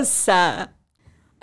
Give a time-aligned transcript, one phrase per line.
[0.00, 0.70] moça!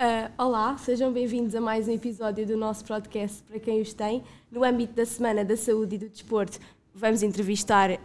[0.00, 4.24] Uh, olá, sejam bem-vindos a mais um episódio do nosso podcast para quem os tem.
[4.50, 6.58] No âmbito da Semana da Saúde e do Desporto,
[6.92, 7.96] vamos entrevistar a,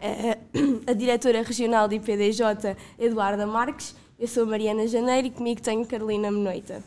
[0.91, 3.95] a diretora regional do IPDJ, Eduarda Marques.
[4.19, 6.83] Eu sou Mariana Janeiro e comigo tenho Carolina Menoita.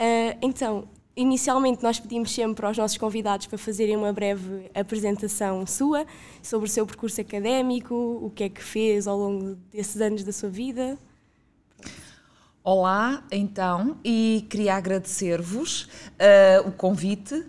[0.00, 6.04] Uh, então, inicialmente nós pedimos sempre aos nossos convidados para fazerem uma breve apresentação sua
[6.42, 10.32] sobre o seu percurso académico, o que é que fez ao longo desses anos da
[10.32, 10.98] sua vida.
[12.68, 17.46] Olá, então, e queria agradecer-vos uh, o convite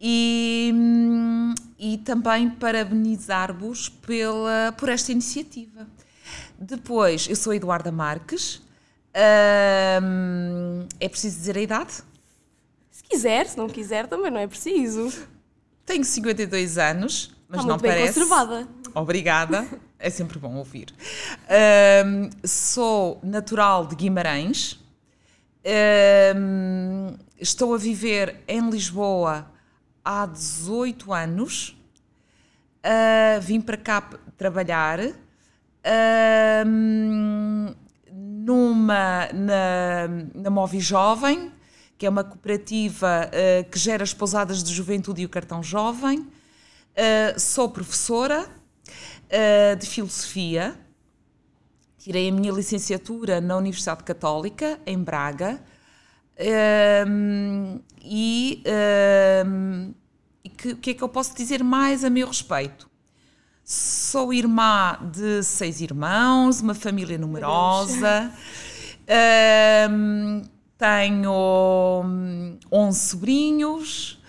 [0.00, 5.86] e, hum, e também parabenizar-vos pela, por esta iniciativa.
[6.58, 8.56] Depois, eu sou Eduarda Marques.
[9.14, 11.92] Uh, é preciso dizer a idade?
[12.90, 15.08] Se quiser, se não quiser, também não é preciso.
[15.86, 18.14] Tenho 52 anos, mas Está não muito bem parece.
[18.18, 18.68] conservada.
[18.98, 19.64] Obrigada,
[19.96, 20.92] é sempre bom ouvir.
[22.04, 24.76] Um, sou natural de Guimarães,
[26.36, 29.48] um, estou a viver em Lisboa
[30.04, 31.80] há 18 anos,
[32.84, 34.00] uh, vim para cá
[34.36, 34.98] trabalhar.
[36.66, 37.72] Um,
[38.12, 41.52] numa, na, na Jovem,
[41.96, 46.18] que é uma cooperativa uh, que gera as pousadas de juventude e o cartão jovem.
[46.18, 48.57] Uh, sou professora
[49.30, 50.78] uh, de filosofia.
[51.98, 55.60] Tirei a minha licenciatura na Universidade Católica, em Braga.
[57.06, 58.62] Um, e
[59.46, 59.92] um,
[60.44, 62.88] e que- o que é que eu posso dizer mais a meu respeito?
[63.64, 68.32] Sou irmã de seis irmãos, uma família numerosa.
[69.90, 70.42] Um,
[70.78, 74.22] tenho hum, 11 sobrinhos.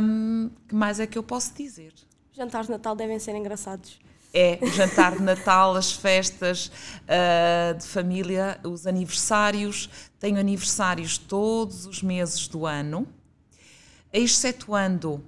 [0.00, 1.92] Um, que mais é que eu posso dizer?
[2.32, 4.00] Jantares de Natal devem ser engraçados.
[4.34, 6.72] É o jantar de Natal, as festas
[7.06, 9.90] ah, de família, os aniversários.
[10.18, 13.06] Tenho aniversários todos os meses do ano,
[14.10, 15.22] excetuando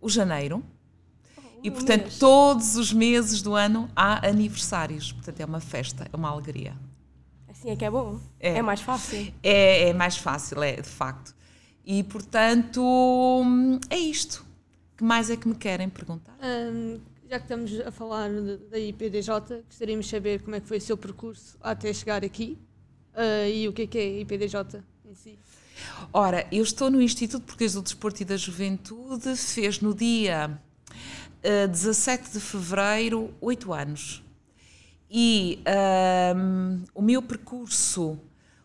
[0.00, 0.62] o janeiro.
[1.62, 2.18] E, um portanto, mês.
[2.18, 5.12] todos os meses do ano há aniversários.
[5.12, 6.74] Portanto, é uma festa, é uma alegria.
[7.48, 8.18] Assim é que é bom.
[8.38, 8.58] É.
[8.58, 9.34] É, mais fácil.
[9.42, 11.34] É, é mais fácil, é, de facto.
[11.84, 14.46] E, portanto, hum, é isto.
[15.00, 16.36] Que mais é que me querem perguntar?
[16.42, 18.28] Ahm, já que estamos a falar
[18.70, 19.30] da IPDJ,
[19.66, 22.58] gostaríamos de saber como é que foi o seu percurso até chegar aqui
[23.14, 25.38] ah, e o que é que é a IPDJ em si.
[26.12, 30.60] Ora, eu estou no Instituto Português do Desporto e da Juventude, fez no dia
[31.42, 34.22] eh, 17 de fevereiro oito anos.
[35.10, 38.18] E ahm, o meu percurso,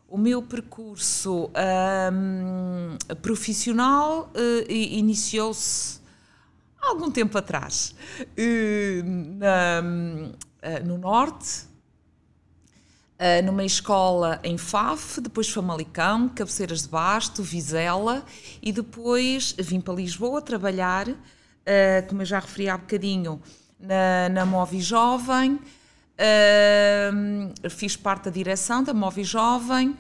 [0.10, 4.30] o meu percurso ahm, profissional
[4.68, 6.04] i- iniciou-se
[6.88, 7.96] algum tempo atrás,
[8.38, 9.84] eh, na-
[10.62, 11.74] eh, no Norte,
[13.18, 18.26] Uh, numa escola em Faf, depois Famalicão, Cabeceiras de Basto, Vizela
[18.62, 21.08] e depois vim para Lisboa trabalhar,
[22.10, 23.42] como eu já referi há bocadinho,
[23.80, 25.62] na, na Movi Jovem.
[27.70, 29.96] Fiz parte da direção da Movi Jovem.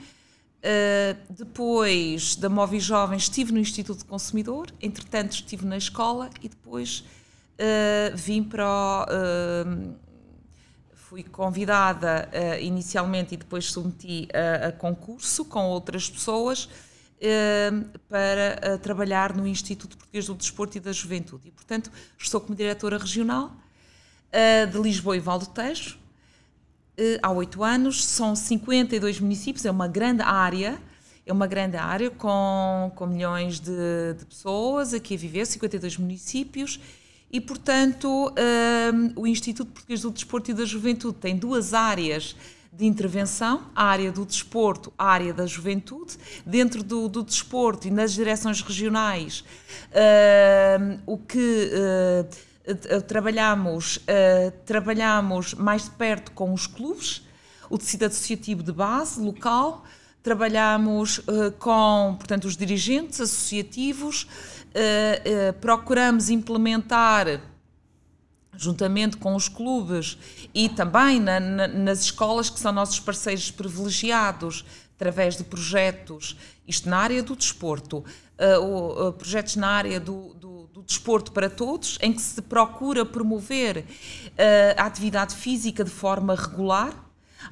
[0.65, 6.49] Uh, depois da Movi Jovem estive no Instituto de Consumidor, entretanto estive na escola e
[6.49, 7.01] depois
[7.59, 9.95] uh, vim para o, uh,
[10.95, 16.67] fui convidada eh, inicialmente e depois submeti a, concurso com outras pessoas
[18.09, 21.47] para trabalhar no Instituto Português do Desporto e da Juventude.
[21.47, 23.53] E, portanto, estou como diretora regional
[24.69, 25.97] de Lisboa e Val do Tejo
[27.21, 28.03] há oito anos.
[28.03, 30.79] São 52 municípios, é uma grande área,
[31.25, 36.79] é uma grande área com, com milhões de, de pessoas aqui a viver, 52 municípios.
[37.31, 38.31] E, portanto,
[38.93, 42.35] hum, o Instituto Português do Desporto e da Juventude tem duas áreas
[42.71, 46.17] de intervenção, a área do desporto, a área da juventude.
[46.45, 49.45] Dentro do, do desporto e nas direções regionais,
[50.79, 52.25] hum, o que eh,
[52.67, 57.21] eh, trabalhamos, eh, trabalhamos mais de perto com os clubes,
[57.69, 59.83] o tecido associativo de base, local,
[60.23, 64.27] trabalhamos eh, com, portanto, os dirigentes associativos,
[64.73, 67.41] eh, eh, procuramos implementar
[68.57, 70.17] juntamente com os clubes
[70.53, 74.63] e também na- na- nas escolas que são nossos parceiros privilegiados,
[74.95, 77.97] através de projetos, isto na área do desporto,
[78.39, 83.05] uh, uh, projetos na área do, do- do desporto para todos, em que se procura
[83.05, 83.85] promover uh,
[84.75, 86.93] a atividade física de forma regular,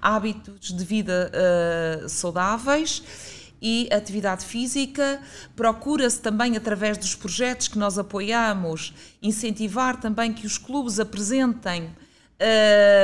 [0.02, 3.02] hábitos de vida uh, saudáveis
[3.62, 5.22] e atividade física.
[5.56, 11.96] Procura-se também, através dos projetos que nós apoiamos, incentivar também que os clubes apresentem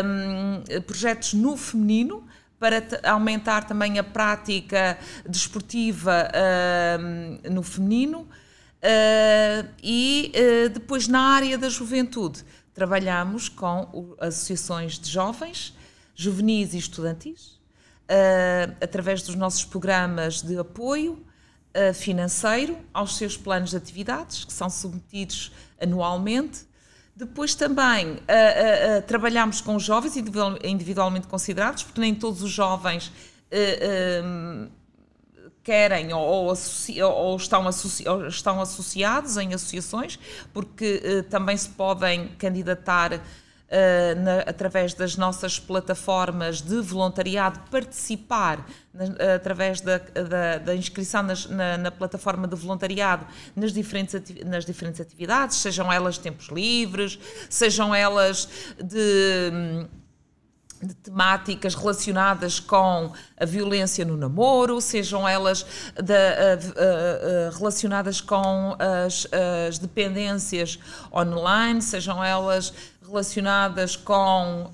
[0.04, 2.28] hum, projetos no feminino
[2.60, 8.28] para aumentar também a prática desportiva uh, no feminino.
[8.82, 12.44] Uh, e uh, depois, na área da juventude,
[12.74, 15.76] trabalhamos com associações de jovens,
[16.16, 17.60] juvenis e estudantis,
[18.82, 21.24] através dos nossos programas de apoio
[21.94, 26.66] financeiro aos seus planos de atividades, que são submetidos anualmente.
[27.20, 30.16] Depois também uh, uh, uh, trabalhamos com jovens
[30.64, 33.12] individualmente considerados, porque nem todos os jovens
[35.64, 40.20] querem ou, associ, ou, estão associ, ou, estão associados em associações,
[40.54, 43.22] porque também se podem candidatar
[43.70, 51.24] uh, na, através das nossas plataformas de voluntariado, participar na, através da, da, da inscrição
[51.24, 54.16] nas, na, na, plataforma de voluntariado nas diferentes,
[54.46, 57.20] nas diferentes atividades, sejam elas tempos livres,
[57.50, 58.50] sejam elas
[58.84, 59.88] de
[60.82, 65.66] de temáticas relacionadas com a violência no namoro, sejam elas
[65.96, 69.28] de, uh, uh, relacionadas com as,
[69.68, 70.80] as, dependências
[71.14, 72.74] online, sejam elas
[73.06, 74.70] relacionadas com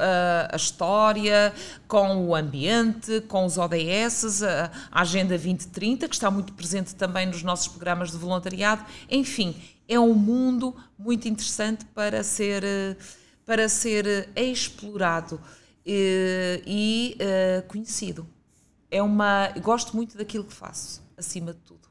[0.52, 1.54] a história,
[1.88, 7.26] com o ambiente, com os ODS, a, a Agenda 2030, que está muito presente também
[7.26, 8.84] nos nossos programas de voluntariado.
[9.10, 9.56] Enfim,
[9.88, 12.98] é um mundo muito interessante para ser,
[13.46, 15.40] para ser explorado
[15.86, 18.28] e, e uh, conhecido.
[18.90, 21.88] É uma, gosto muito daquilo que faço, acima de tudo.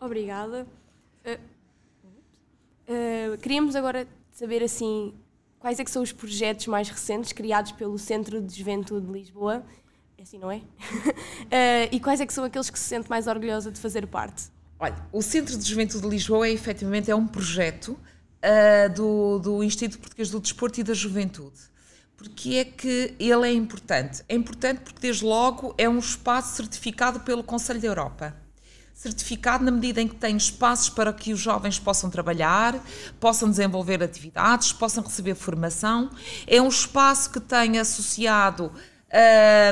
[0.00, 0.66] Obrigada.
[1.24, 1.40] Uh,
[2.88, 5.14] uh, queríamos agora saber assim
[5.58, 9.64] quais é que são os projetos mais recentes criados pelo Centro de Juventude de Lisboa,
[10.16, 10.60] é assim não é?
[11.90, 14.50] e quais é que são aqueles que se sente mais orgulhosa de fazer parte?
[14.78, 17.98] Olha, o Centro de Juventude de Lisboa é efetivamente é um projeto
[18.94, 21.73] do, do Instituto Português do Desporto e da Juventude.
[22.16, 24.22] Porque é que ele é importante?
[24.28, 28.44] É importante porque, desde logo, é um espaço certificado pelo Conselho da Europa
[28.94, 32.80] certificado na medida em que tem espaços para que os jovens possam trabalhar,
[33.18, 36.08] possam desenvolver atividades, possam receber formação.
[36.46, 38.72] É um espaço que tem associado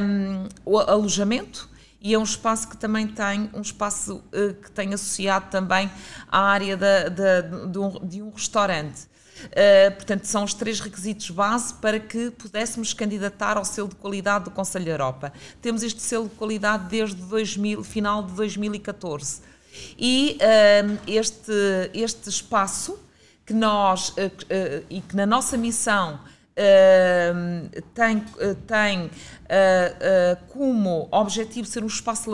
[0.03, 4.93] um, o alojamento e é um espaço que também tem um espaço uh, que tem
[4.93, 5.91] associado também
[6.29, 9.12] à área da, da, de, um, de um restaurante.
[9.47, 14.45] Uh, portanto, são os três requisitos base para que pudéssemos candidatar ao selo de qualidade
[14.45, 15.33] do Conselho da Europa.
[15.61, 19.41] Temos este selo de qualidade desde 2000, final de 2014.
[19.99, 21.53] E uh, este,
[21.95, 22.99] este espaço
[23.45, 24.15] que nós, uh,
[24.89, 26.21] e que na nossa missão
[27.95, 28.23] tem,
[28.67, 29.11] tem
[30.49, 32.31] como objetivo ser um espaço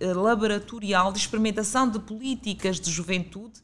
[0.00, 3.60] laboratorial de experimentação de políticas de juventude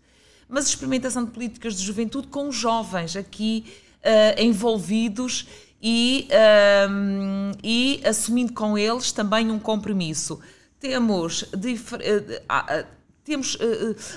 [0.48, 3.64] mas experimentação de políticas de juventude com jovens aqui
[4.06, 5.46] uh, envolvidos
[5.82, 10.40] e, uh, e assumindo com eles também um compromisso.
[10.78, 12.86] Temos, uh,
[13.24, 13.58] temos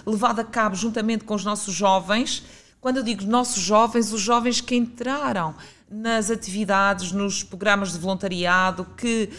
[0.05, 2.43] levado a cabo, juntamente com os nossos jovens,
[2.79, 5.55] quando eu digo nossos jovens, os jovens que entraram
[5.91, 9.29] nas atividades, nos programas de voluntariado, que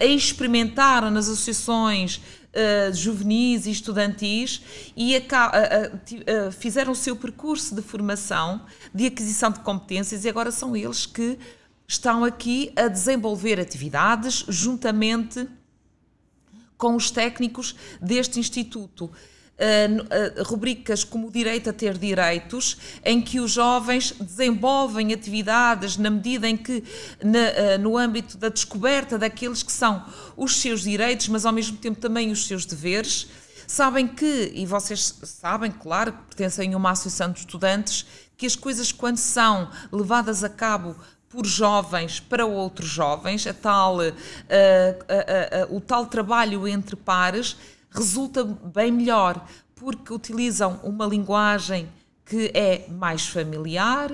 [0.00, 2.20] experimentaram nas associações
[2.54, 4.62] uh, juvenis e estudantis
[4.96, 10.76] e a, fizeram o seu percurso de formação, de aquisição de competências e agora são
[10.76, 11.38] eles que
[11.86, 15.46] estão aqui a desenvolver atividades juntamente
[16.76, 19.10] com os técnicos deste instituto.
[19.56, 26.10] Uh, rubricas como o direito a ter direitos, em que os jovens desenvolvem atividades na
[26.10, 26.78] medida em que,
[27.22, 30.04] uh, no âmbito da descoberta daqueles que são
[30.36, 33.28] os seus direitos, mas ao mesmo tempo também os seus deveres.
[33.64, 38.04] Sabem que, e vocês sabem, claro, que pertencem a uma associação de estudantes,
[38.36, 40.96] que as coisas, quando são levadas a cabo
[41.28, 43.98] por jovens para outros jovens, a tal,
[45.70, 47.56] o tal trabalho entre pares,
[47.94, 51.88] resulta bem melhor, porque utilizam uma linguagem
[52.26, 54.10] que é mais familiar,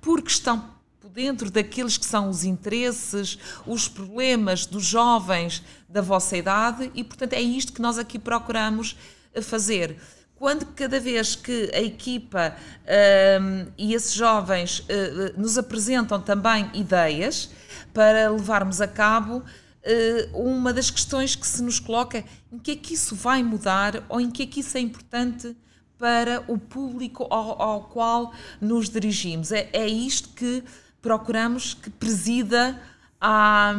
[0.00, 0.70] porque estão
[1.12, 7.32] dentro daqueles que são os interesses, os problemas dos jovens da vossa idade e, portanto,
[7.32, 8.96] é isto que nós aqui procuramos
[9.34, 9.96] eh, fazer.
[10.36, 12.56] Quando cada vez que a equipa
[13.42, 17.50] um, e esses jovens uh, nos apresentam também ideias
[17.92, 19.44] para levarmos a cabo,
[20.34, 24.04] uma das questões que se nos coloca é em que é que isso vai mudar
[24.08, 25.56] ou em que é que isso é importante
[26.00, 29.52] para o público ao, ao qual nos dirigimos.
[29.52, 30.64] É, é, isto que
[31.02, 32.80] procuramos que presida
[33.20, 33.74] à,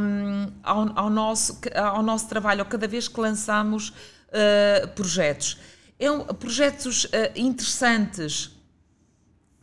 [0.63, 5.57] ao, ao, nosso, ao nosso trabalho, cada vez que lançamos uh, projetos.
[5.99, 8.51] É um, projetos uh, interessantes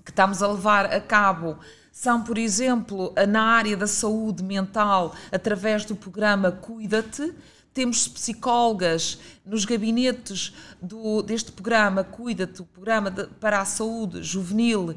[0.05, 1.59] que estamos a levar a cabo
[1.99, 7.35] são, por exemplo, na área da saúde mental, através do programa Cuida-te.
[7.75, 14.95] Temos psicólogas nos gabinetes do, deste programa Cuida-te, o programa de, para a saúde juvenil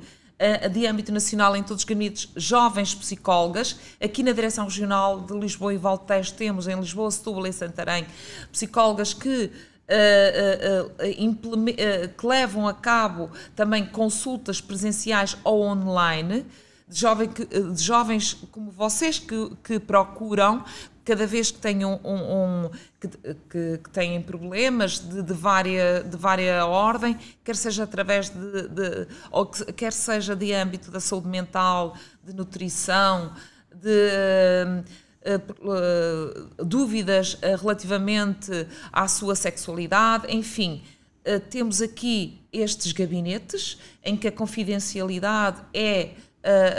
[0.72, 3.79] de âmbito nacional em todos os gabinetes jovens psicólogas.
[4.00, 8.05] Aqui na Direção Regional de Lisboa e Valtejo temos em Lisboa, Setúbal e Santarém
[8.51, 9.51] psicólogas que
[9.91, 16.46] Uh, uh, uh, que levam a cabo também consultas presenciais ou online
[16.91, 20.63] de, jovem que, de jovens como vocês que, que procuram
[21.05, 22.69] cada vez que tenham um, um
[23.00, 28.67] que, que, que, têm problemas de, de, vária, de vária ordem, quer seja através de,
[28.67, 33.33] de ou que, quer seja de âmbito da saúde mental, de nutrição,
[33.74, 34.83] de
[35.25, 40.83] uh, uh, dúvidas relativamente à sua sexualidade, enfim,
[41.25, 46.12] uh, temos aqui estes gabinetes em que a confidencialidade é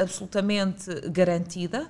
[0.00, 1.88] absolutamente garantida.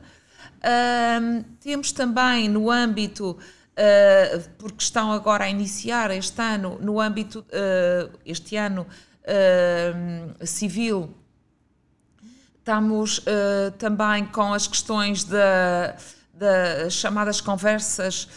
[1.60, 3.38] temos também no âmbito,
[3.72, 8.86] uh, porque estão agora a iniciar este ano, no âmbito, uh, este ano
[9.22, 11.14] uh, civil,
[12.58, 13.24] estamos
[13.76, 18.28] também com as questões das chamadas conversas.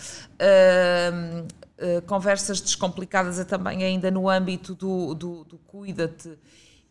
[2.08, 6.36] conversas descomplicadas é também ainda no âmbito do, do, do Cuida-te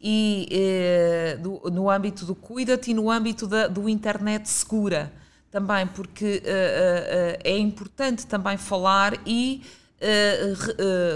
[0.06, 5.10] e eh, do, no âmbito do Cuida-te e no âmbito da, do internet segura
[5.50, 9.62] também, porque eh, eh, é importante também falar e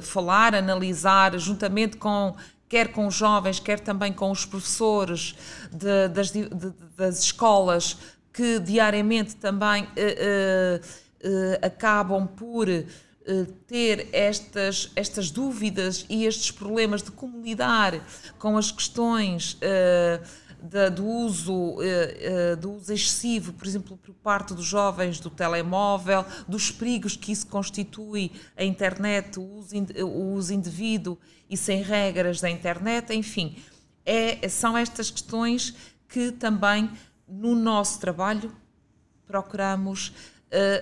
[0.02, 2.34] falar, analisar juntamente com
[2.66, 5.34] quer com os jovens, quer também com os professores
[5.70, 6.48] de, das, de,
[6.96, 7.98] das, escolas
[8.32, 9.86] que diariamente também
[11.62, 12.84] acabam por eh,
[13.66, 18.00] ter estas, estas dúvidas e estes problemas de como lidar
[18.38, 20.24] com as questões uh,
[20.62, 25.28] da, do, uso, uh, uh, do uso excessivo, por exemplo, por parte dos jovens do
[25.28, 31.18] telemóvel, dos perigos que isso constitui a internet, o uso, o uso indevido
[31.50, 33.56] e sem regras da internet, enfim,
[34.06, 35.74] é, são estas questões
[36.08, 36.90] que também
[37.28, 38.50] no nosso trabalho
[39.26, 40.14] procuramos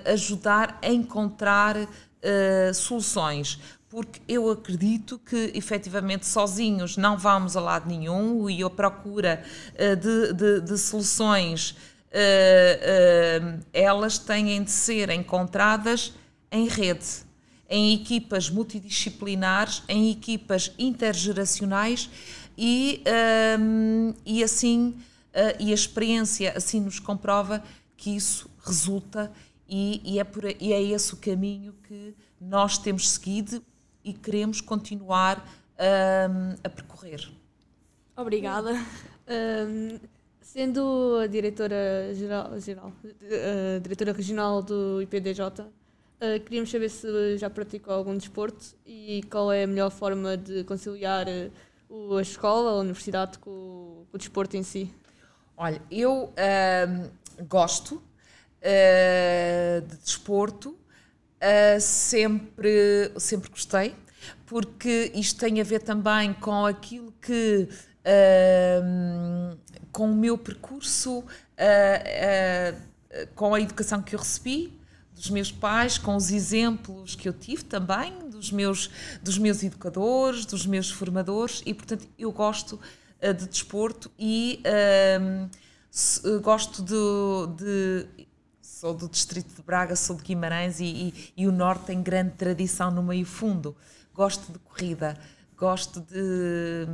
[0.04, 1.88] ajudar a encontrar
[2.22, 3.58] uh, soluções,
[3.88, 9.42] porque eu acredito que efetivamente sozinhos não vamos a lado nenhum e a procura
[9.74, 16.12] uh, de, de, de, soluções uh, elas têm de ser encontradas
[16.50, 17.24] em rede,
[17.68, 22.08] em equipas multidisciplinares, em equipas intergeracionais
[22.56, 23.02] e,
[24.24, 24.96] e assim
[25.58, 27.62] e a experiência assim nos comprova
[27.96, 29.30] que isso resulta
[29.68, 33.62] e, e, é por, e é esse o caminho que nós temos seguido
[34.04, 35.44] e queremos continuar
[35.78, 37.28] um, a percorrer.
[38.16, 38.72] Obrigada.
[39.28, 39.98] Um,
[40.40, 45.64] sendo a diretora geral, geral uh, diretora regional do IPDJ, uh,
[46.44, 51.26] queríamos saber se já praticou algum desporto e qual é a melhor forma de conciliar
[51.90, 54.90] uh, a escola, a universidade com, com, o desporto em si.
[55.56, 56.32] Olha, eu
[57.48, 58.02] gosto
[58.66, 63.94] uh, de desporto, uh, sempre, sempre gostei,
[64.44, 67.68] porque isto tem a ver também com aquilo que.
[68.04, 69.56] Uh,
[69.90, 71.24] com o meu percurso,
[73.34, 74.78] com a educação que eu recebi,
[75.16, 78.90] dos meus pais, com os exemplos que eu tive também, dos meus,
[79.22, 86.40] dos meus educadores, dos meus formadores, e portanto eu gosto uh, de desporto e uh,
[86.42, 88.25] gosto de, de,
[88.76, 92.32] sou do distrito de Braga, sou de Guimarães e, e, e, o Norte tem grande
[92.32, 93.74] tradição no meio fundo.
[94.12, 95.16] Gosto de corrida,
[95.56, 96.86] gosto de,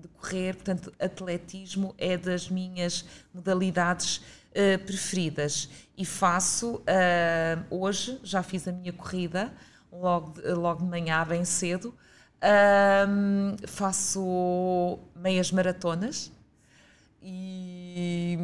[0.00, 5.68] de correr, portanto, atletismo é das minhas modalidades uh, preferidas.
[5.94, 9.52] E faço, uh, hoje já fiz a minha corrida,
[9.92, 11.94] logo de, logo de manhã, bem cedo.
[12.38, 16.32] Uh, faço meias maratonas
[17.20, 18.38] e,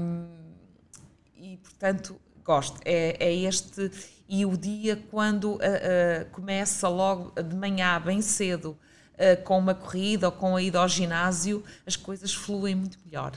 [1.38, 2.78] e portanto gosto.
[2.84, 3.90] É, é este.
[4.28, 8.78] E o dia, quando uh, uh, começa logo de manhã, bem cedo,
[9.14, 13.32] uh, com uma corrida ou com a ida ao ginásio, as coisas fluem muito melhor.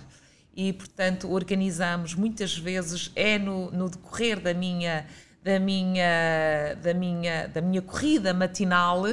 [0.56, 5.06] E, portanto, organizamos muitas vezes, é no, no decorrer da minha,
[5.44, 9.04] da, minha, da, minha, da minha corrida matinal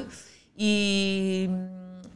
[0.57, 1.51] e,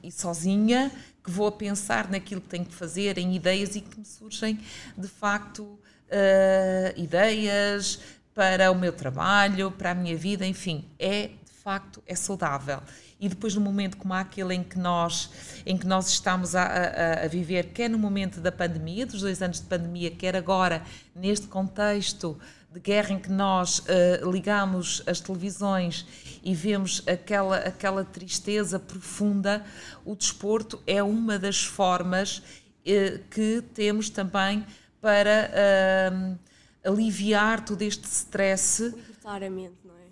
[0.01, 0.93] e sozinha,
[1.25, 4.61] que vou a pensar naquilo que tenho que fazer, em ideias e que me surgem,
[4.97, 5.77] de facto,
[6.11, 8.01] uh, ideias
[8.35, 12.81] para o meu trabalho, para a minha vida, enfim, é de facto é saudável.
[13.19, 15.31] E depois no momento como aquele em que nós,
[15.65, 19.41] em que nós estamos a, a, a viver, quer no momento da pandemia, dos dois
[19.41, 20.83] anos de pandemia, quer agora
[21.15, 22.39] neste contexto
[22.71, 26.07] de guerra em que nós uh, ligamos as televisões
[26.45, 29.65] e vemos aquela, aquela tristeza profunda,
[30.05, 34.65] o desporto é uma das formas uh, que temos também
[35.01, 36.39] para uh,
[36.85, 38.83] aliviar todo este stress.
[38.83, 40.07] Libertar a mente, não é?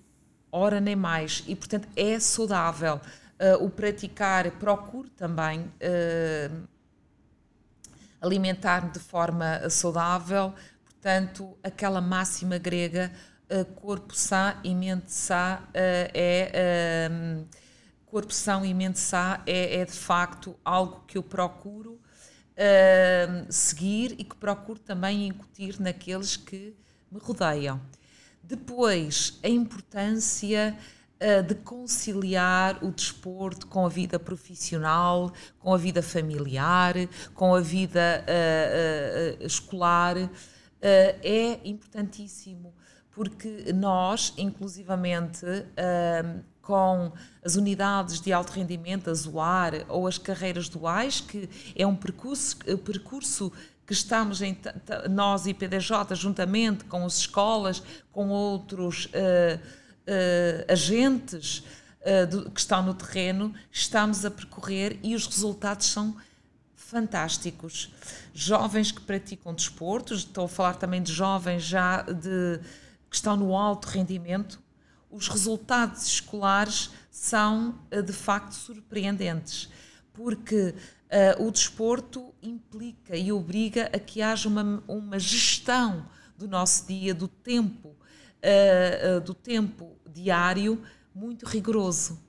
[0.51, 1.45] Ora nem mais.
[1.47, 3.01] E, portanto, é saudável.
[3.61, 5.69] o praticar, procuro também
[8.21, 10.55] alimentar-me de forma saudável,
[11.05, 13.13] Portanto, aquela máxima grega,
[13.51, 17.21] uh, corpo sã e mente sã, uh, é.
[18.07, 22.01] Corpo são e mente sã é, é, de facto algo que eu procuro
[23.51, 26.75] seguir e que procuro também incutir naqueles que
[27.11, 27.81] me rodeiam.
[28.43, 30.77] Depois, a importância
[31.17, 36.95] uh, de conciliar o desporto com a vida profissional, com a vida familiar,
[37.33, 40.17] com a vida uh, escolar.
[40.87, 42.75] É importantíssimo,
[43.11, 45.47] porque nós, inclusivamente,
[46.65, 47.13] com
[47.45, 52.57] as unidades de alto rendimento, a ZOAR ou as carreiras duais, que é um percurso,
[52.67, 53.53] eh, percurso
[53.87, 54.57] que estamos em,
[55.11, 61.63] nós e PDJ, juntamente com as escolas, com outros uh, uh, agentes
[62.01, 66.17] uh, do, que estão no terreno, estamos a percorrer e os resultados são
[66.75, 67.93] fantásticos.
[68.33, 72.59] Jovens que praticam desportos, estou a falar também de jovens já de,
[73.11, 74.64] que estão no alto rendimento,
[75.15, 79.69] os resultados escolares são eh, de facto surpreendentes,
[80.13, 80.75] porque
[81.39, 86.07] uh, o desporto implica e obriga a que haja uma, uma gestão
[86.37, 90.83] do nosso dia, do tempo, uh, uh, do tempo diário
[91.15, 92.21] muito rigoroso.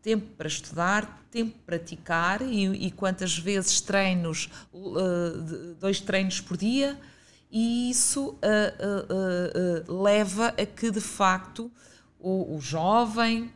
[0.00, 4.50] Tempo para estudar, tempo para praticar e, e quantas vezes treinos,
[5.78, 6.98] dois treinos por dia,
[7.48, 8.36] e isso
[9.88, 11.70] leva a que de facto
[12.22, 13.52] o, o jovem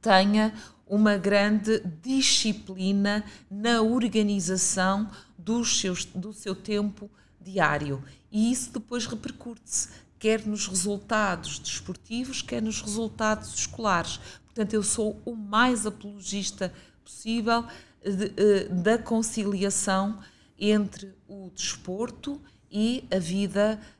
[0.00, 0.54] tenha
[0.86, 8.02] uma grande disciplina na organização dos seus, do seu tempo diário.
[8.30, 14.18] E isso depois repercute-se quer nos resultados desportivos, quer nos resultados escolares.
[14.44, 16.72] Portanto, eu sou o mais apologista
[17.04, 17.64] possível
[18.02, 20.18] de, da conciliação
[20.58, 23.97] entre o desporto e a vida uh,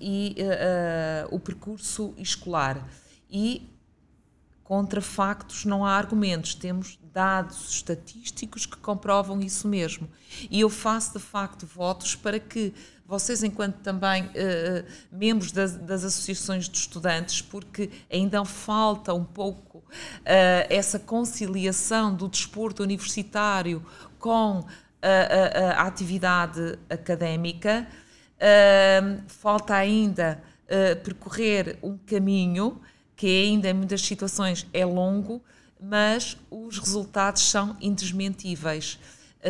[0.00, 2.86] e uh, o percurso escolar.
[3.30, 3.70] E
[4.62, 10.08] contra factos não há argumentos, temos dados estatísticos que comprovam isso mesmo.
[10.50, 12.74] E eu faço de facto votos para que
[13.06, 19.78] vocês, enquanto também uh, membros das, das, associações de estudantes, porque ainda falta um pouco
[19.78, 19.84] uh,
[20.68, 23.84] essa conciliação do desporto universitário
[24.18, 24.66] com
[25.00, 27.86] a, a, a atividade académica,
[29.28, 30.42] falta ainda
[31.02, 32.80] percorrer um caminho
[33.16, 35.42] que ainda em muitas situações é longo,
[35.80, 38.98] mas os resultados são indesmentíveis,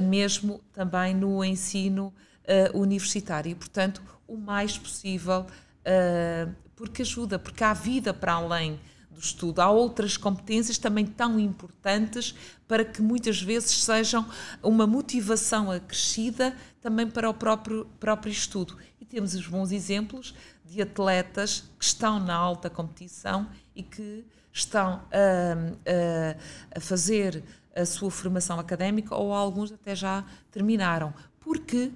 [0.02, 2.12] mesmo também no ensino
[2.44, 3.50] uh, universitária.
[3.50, 8.78] E, portanto, o mais possível, uh, porque ajuda, porque há vida para além
[9.10, 9.60] do estudo.
[9.60, 12.34] Há outras competências também tão importantes
[12.68, 14.26] para que muitas vezes sejam
[14.62, 16.54] uma motivação acrescida
[16.86, 18.78] também para o próprio, próprio estudo.
[19.00, 20.32] E temos os bons exemplos
[20.64, 25.52] de atletas que estão na alta competição e que estão a,
[25.84, 27.42] a, a fazer
[27.74, 31.12] a sua formação académica ou alguns até já terminaram.
[31.40, 31.90] Porque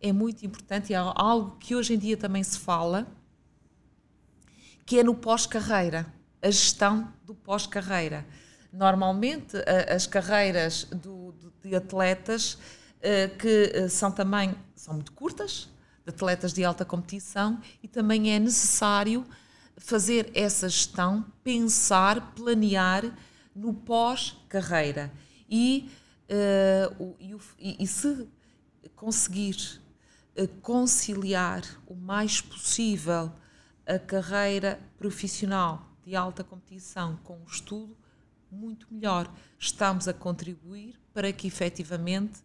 [0.00, 3.06] é muito importante e é algo que hoje em dia também se fala,
[4.86, 6.06] que é no pós-carreira,
[6.40, 8.24] a gestão do pós-carreira.
[8.72, 9.58] Normalmente,
[9.94, 12.56] as carreiras do, de atletas
[13.38, 15.68] que eh, são também são muito curtas,
[16.04, 19.24] de atletas de alta competição, e também é necessário
[19.76, 23.04] fazer essa gestão, pensar, planear
[23.54, 25.12] no pós-carreira.
[25.48, 25.90] E,
[26.98, 27.16] uh,
[27.58, 28.28] e, e, se
[28.94, 29.56] conseguir
[30.62, 33.32] conciliar o mais possível
[33.86, 37.96] a carreira profissional de alta competição com o estudo,
[38.50, 39.30] muito melhor.
[39.58, 42.42] Estamos a contribuir para que efetivamente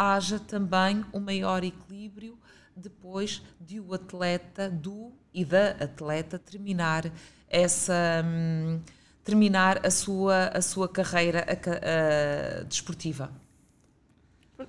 [0.00, 2.38] haja também um maior equilíbrio
[2.74, 7.12] depois de o atleta, do e da atleta terminar
[7.48, 8.80] essa hum,
[9.22, 13.30] terminar a sua a sua carreira a, a, desportiva.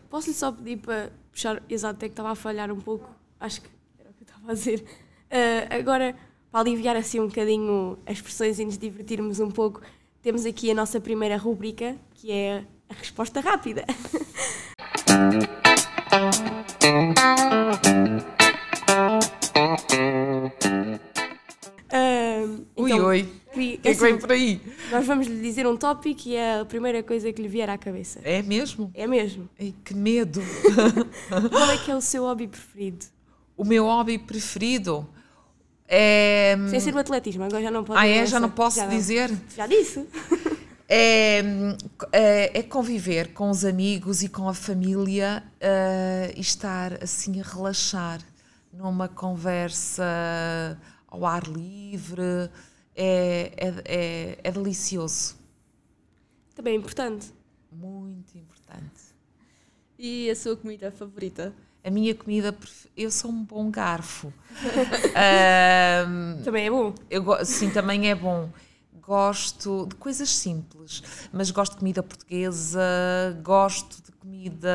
[0.10, 3.62] Posso lhe só pedir para puxar, exato, é que estava a falhar um pouco, acho
[3.62, 4.82] que era o que eu estava a dizer.
[4.82, 6.16] Uh, agora,
[6.52, 9.82] para aliviar assim um bocadinho as pressões e nos divertirmos um pouco,
[10.22, 13.86] temos aqui a nossa primeira rúbrica, que é a resposta rápida.
[21.94, 23.28] Ahm, Ui, então, ui.
[23.54, 24.62] queria- O que é que assim, vem por aí?
[24.92, 27.78] nós vamos lhe dizer um tópico e é a primeira coisa que lhe vier à
[27.78, 28.20] cabeça.
[28.24, 28.90] É mesmo?
[28.94, 29.50] É mesmo.
[29.60, 30.42] Ai, que medo.
[31.52, 33.06] Qual é que é o seu hobby preferido?
[33.58, 35.08] O meu hobby preferido
[35.88, 36.56] é.
[36.70, 38.16] Sem ser o atletismo, agora já não pode Ah, é?
[38.20, 38.40] Já essa.
[38.40, 39.30] não posso Já dizer?
[39.56, 40.08] Já disse.
[40.94, 41.40] É,
[42.12, 47.44] é, é conviver com os amigos e com a família eh, e estar assim a
[47.46, 48.20] relaxar
[48.74, 50.04] numa conversa
[51.08, 52.50] ao ar livre.
[52.94, 55.38] É, é, é, é delicioso.
[56.54, 57.32] Também é importante.
[57.72, 59.16] Muito importante.
[59.98, 61.54] E a sua comida favorita?
[61.86, 62.54] A minha comida,
[62.98, 64.34] eu sou um bom garfo.
[65.16, 66.94] Ahm, Também é bom.
[67.10, 68.50] eu, sim, também é bom.
[69.12, 72.82] Gosto de coisas simples, mas gosto de comida portuguesa,
[73.44, 74.70] gosto de comida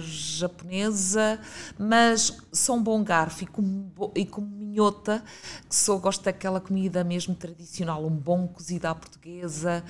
[0.00, 1.38] japonesa,
[1.78, 5.22] mas sou um bom garfo e como, e como minhota,
[5.68, 9.84] que sou, gosto daquela comida mesmo tradicional, um bom cozido à portuguesa,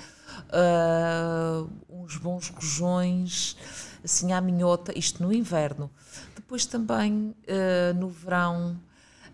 [0.50, 3.56] ah, uns bons rojões,
[4.02, 5.88] assim à minhota, isto no inverno.
[6.34, 8.80] Depois também ah, no verão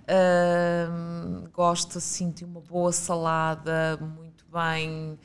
[0.09, 5.19] Ahm, gosto assim de uma boa salada, muito bem,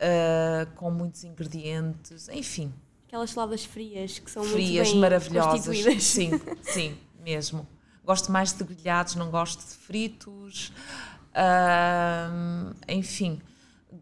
[0.00, 2.72] ah, com muitos ingredientes, enfim,
[3.08, 6.04] Aquelas saladas frias que são frias, muito bem maravilhosas.
[6.04, 7.66] Sim, sim, mesmo.
[8.04, 10.70] Gosto mais de grelhados, não gosto de fritos.
[11.34, 13.40] Ahm, enfim,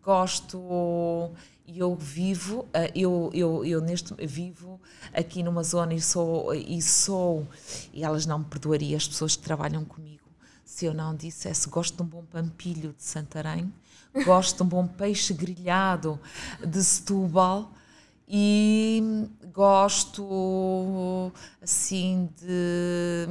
[0.02, 1.30] gosto
[1.64, 4.80] e eu vivo, ah, eu, eu, eu neste vivo
[5.12, 7.46] aqui numa zona e sou e sou
[7.92, 10.16] e elas não me perdoariam as pessoas que trabalham comigo
[10.76, 13.72] se eu não dissesse gosto de um bom pampilho de Santarém,
[14.24, 16.20] gosto de um bom peixe grelhado
[16.64, 17.72] de Setúbal
[18.28, 23.26] e gosto assim de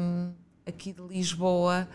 [0.66, 1.88] aqui de Lisboa.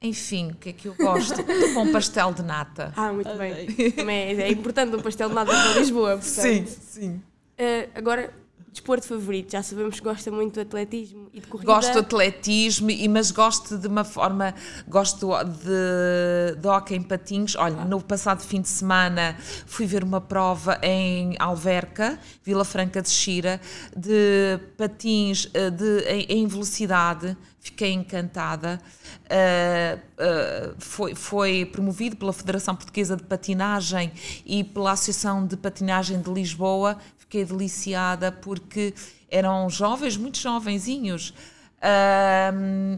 [0.00, 1.42] Enfim, o que é que eu gosto?
[1.42, 2.92] De um bom pastel de nata.
[2.96, 3.66] Ah, muito bem.
[3.92, 6.18] Também é, é importante um pastel de nada para Lisboa.
[6.18, 6.68] Portanto.
[6.68, 7.22] sim.
[7.58, 8.32] Ah, agora,
[8.72, 9.52] desporto favorito.
[9.52, 11.72] Já sabemos que gosta muito do atletismo e de corrida.
[11.72, 14.54] Gosto de atletismo, mas gosto de uma forma.
[14.86, 17.54] Gosto de, de hockey em patins.
[17.56, 23.10] Olha, no passado fim de semana fui ver uma prova em Alverca, Vila Franca de
[23.10, 23.60] Xira,
[23.96, 27.36] de patins eh, de, em, em velocidade.
[27.60, 28.80] Fiquei encantada.
[29.24, 34.10] Uh, uh, foi, foi promovido pela Federação Portuguesa de Patinagem
[34.46, 36.96] e pela Associação de Patinagem de Lisboa.
[37.28, 38.94] Fiquei deliciada porque
[39.30, 41.34] eram jovens, muito jovenzinhos,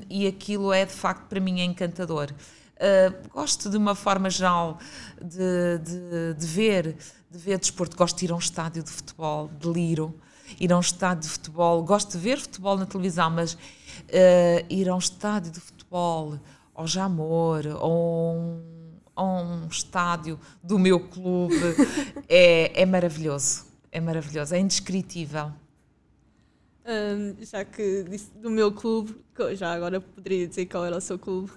[0.09, 2.33] e aquilo é de facto para mim é encantador.
[2.77, 4.79] Uh, gosto de uma forma geral
[5.21, 6.97] de, de, de ver
[7.31, 10.15] de ver desporto, gosto de ir a um estádio de futebol, deliro,
[10.59, 13.59] ir a um estádio de futebol, gosto de ver futebol na televisão, mas uh,
[14.69, 16.39] ir a um estádio de futebol,
[16.75, 18.63] ao Jamor, ou um,
[19.15, 21.55] a um estádio do meu clube,
[22.29, 25.53] é, é maravilhoso, é maravilhoso, é indescritível.
[26.87, 29.17] Hum, já que disse do meu clube,
[29.55, 31.53] já agora poderia dizer qual era o seu clube.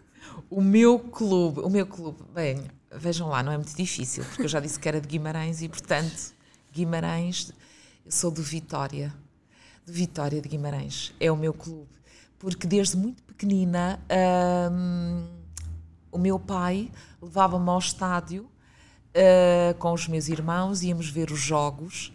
[0.49, 4.47] O meu clube, o meu clube, bem, vejam lá, não é muito difícil, porque eu
[4.47, 6.33] já disse que era de Guimarães e, portanto,
[6.71, 7.51] Guimarães,
[8.05, 9.13] eu sou do Vitória,
[9.85, 11.89] de Vitória de Guimarães, é o meu clube,
[12.39, 13.99] porque desde muito pequenina
[14.71, 15.27] hum,
[16.11, 16.89] o meu pai
[17.21, 18.43] levava-me ao estádio
[19.13, 22.11] uh, com os meus irmãos, íamos ver os jogos.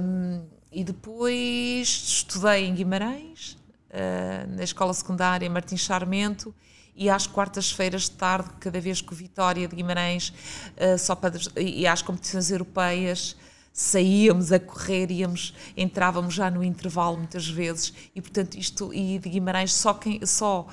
[0.00, 3.56] Hum, e depois estudei em Guimarães,
[3.90, 6.54] uh, na escola secundária Martins Charmento,
[6.94, 10.32] e às quartas-feiras de tarde, cada vez que o Vitória de Guimarães,
[10.76, 13.36] uh, só para, e às competições europeias,
[13.72, 19.28] saíamos a correr, íamos, entrávamos já no intervalo muitas vezes, e portanto isto, e de
[19.28, 20.66] Guimarães, só quem, só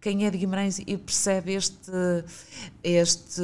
[0.00, 1.92] quem é de Guimarães e percebe este,
[2.82, 3.42] este,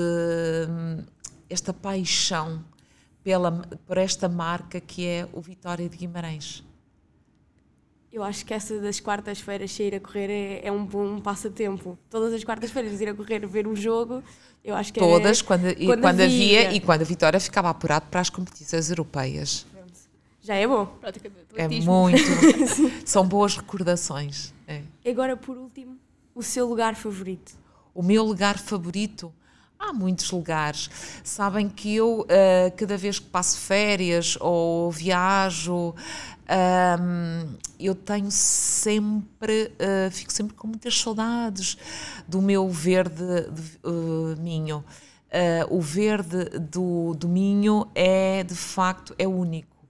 [1.50, 2.64] esta paixão
[3.22, 3.50] pela,
[3.86, 6.64] por esta marca que é o Vitória de Guimarães.
[8.12, 11.98] Eu acho que essa das quartas-feiras sair a correr é, é um bom passatempo.
[12.10, 14.22] Todas as quartas-feiras ir a correr ver um jogo,
[14.62, 16.76] eu acho que é- Todas, quando, e quando quando, havia, havia.
[16.76, 19.64] e quando a Vitória ficava apurado para as competições europeias.
[20.42, 20.86] já é bom.
[21.00, 21.46] Praticamente.
[21.54, 22.18] É muito.
[23.06, 24.52] são boas recordações.
[24.68, 24.82] é.
[25.04, 25.96] E agora, por último,
[26.34, 27.54] o seu lugar favorito.
[27.94, 29.32] O meu lugar favorito.
[29.84, 30.88] Há muitos lugares.
[31.24, 35.92] Sabem que eu, uh, cada vez que passo férias ou viajo,
[36.48, 41.76] um, eu tenho sempre, uh, fico sempre com muitas saudades
[42.28, 44.84] do meu verde de, uh, Minho.
[45.68, 49.84] o verde do, do Minho é, de facto, é único.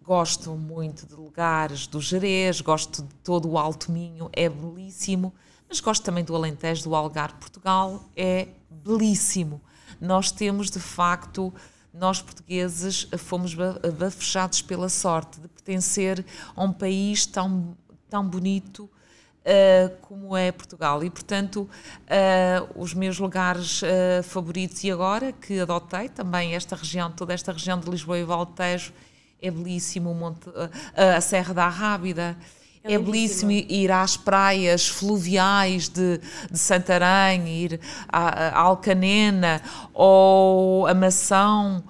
[0.00, 5.34] Gosto muito de lugares do Jerez, gosto de todo o Alto Minho, é belíssimo
[5.72, 7.36] mas gosto também do Alentejo, do Algarve.
[7.36, 9.58] Portugal é belíssimo.
[9.98, 11.50] Nós temos, de facto,
[11.94, 17.74] nós portugueses fomos bafejados pela sorte de pertencer a um país tão,
[18.10, 21.02] tão bonito uh, como é Portugal.
[21.02, 27.10] E, portanto, uh, os meus lugares uh, favoritos, e agora que adotei também esta região,
[27.10, 28.92] toda esta região de Lisboa e Valtejo,
[29.40, 30.50] é belíssimo, Monte,
[30.94, 32.36] a Serra da Rábida
[32.84, 36.18] é, belíssimo ir às praias fluviais de,
[36.50, 39.62] de Santarém, ir a, a Alcanena
[39.94, 41.82] ou a Mação,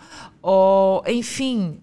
[0.42, 1.81] ou enfim.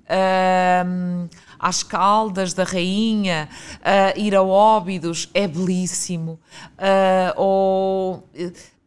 [0.86, 1.28] Um,
[1.60, 6.39] às Caldas da Rainha, uh, ir a Óbidos é belíssimo.
[6.78, 8.30] Uh, ou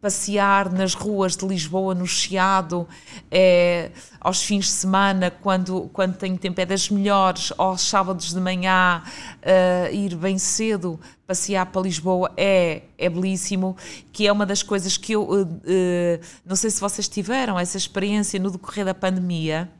[0.03, 2.89] passear nas ruas de Lisboa, no Chiado,
[3.31, 8.41] é, aos fins de semana, quando, quando tenho tempo, é das melhores, aos sábados de
[8.41, 13.77] manhã, uh, ir bem cedo, passear para Lisboa, é, é belíssimo,
[14.13, 17.77] que é uma das coisas que eu, uh, uh, não sei se vocês tiveram essa
[17.77, 19.71] experiência no decorrer da pandemia,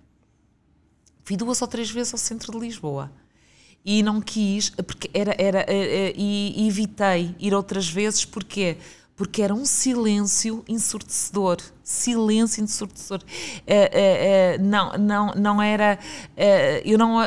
[1.25, 3.11] fui duas ou três vezes ao centro de Lisboa.
[3.85, 8.77] E não quis, porque era, era, e evitei ir outras vezes, porque
[9.23, 11.59] porque era um silêncio ensurdecedor.
[11.85, 13.21] Silêncio ensurdecedor.
[13.21, 15.97] Uh, uh, uh, não, não, não era.
[16.85, 17.19] eu não.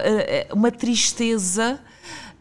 [0.53, 1.79] uma tristeza,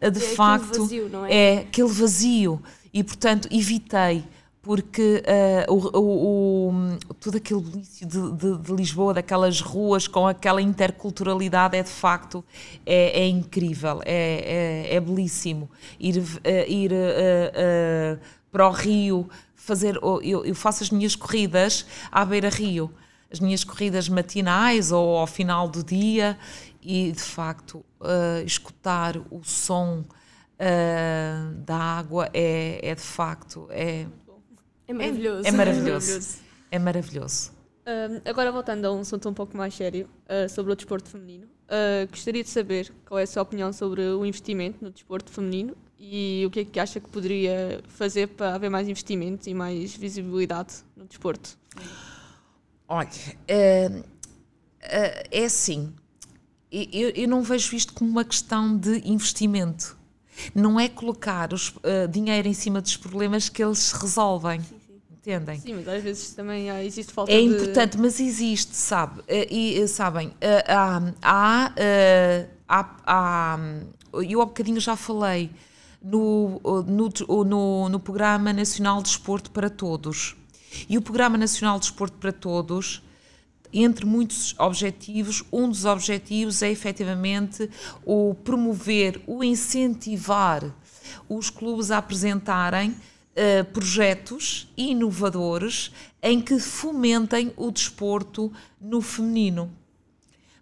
[0.00, 0.80] de é facto.
[0.80, 1.34] Vazio, não é?
[1.34, 2.60] é aquele vazio.
[2.92, 4.24] E, portanto, evitei
[4.60, 5.22] porque
[5.68, 11.76] o, o, o, todo aquele belício de, de, de, Lisboa, daquelas ruas com aquela interculturalidade
[11.76, 12.42] é de facto
[12.84, 15.70] é, é incrível, é, é, é, belíssimo.
[16.00, 16.16] Ir,
[16.66, 16.90] ir
[18.54, 19.28] para o Rio,
[19.64, 22.92] fazer, eu, eu faço as minhas corridas à beira-rio,
[23.32, 26.38] as minhas corridas matinais ou ao final do dia
[26.82, 34.06] e de facto uh, escutar o som uh, da água é, é de facto é,
[34.86, 35.46] é maravilhoso.
[35.46, 36.38] É, é maravilhoso.
[36.70, 37.52] É maravilhoso.
[37.86, 40.08] Uh, agora voltando a um assunto um pouco mais sério
[40.48, 41.46] sobre o desporto feminino,
[42.10, 46.44] gostaria de saber qual é a sua opinião sobre o investimento no desporto feminino e
[46.46, 50.74] o que é que acha que poderia fazer para haver mais investimento e mais visibilidade
[50.96, 51.56] no desporto?
[52.88, 53.08] Olha,
[53.48, 54.02] é,
[55.30, 55.92] é assim,
[56.70, 59.96] eu, eu, não vejo isto como uma questão de investimento.
[60.54, 64.60] Não é colocar os, uh, dinheiro em cima dos problemas que eles resolvem.
[64.60, 64.94] Sim, sim.
[65.12, 65.60] Entendem?
[65.60, 67.40] Sim, mas às vezes também há, existe falta é de...
[67.40, 69.22] É importante, mas existe, sabe?
[69.28, 70.34] E, sabem,
[70.66, 71.72] há, há,
[72.68, 73.58] há, há,
[74.12, 75.50] eu há bocadinho já falei,
[76.04, 80.36] no, no, no, no Programa Nacional de Desporto para Todos.
[80.88, 83.02] E o Programa Nacional de Desporto para Todos,
[83.72, 87.68] entre muitos objetivos, um dos objetivos é efetivamente
[88.04, 90.62] o promover, o incentivar
[91.28, 95.90] os clubes a apresentarem uh, projetos inovadores
[96.22, 99.72] em que fomentem o desporto no feminino.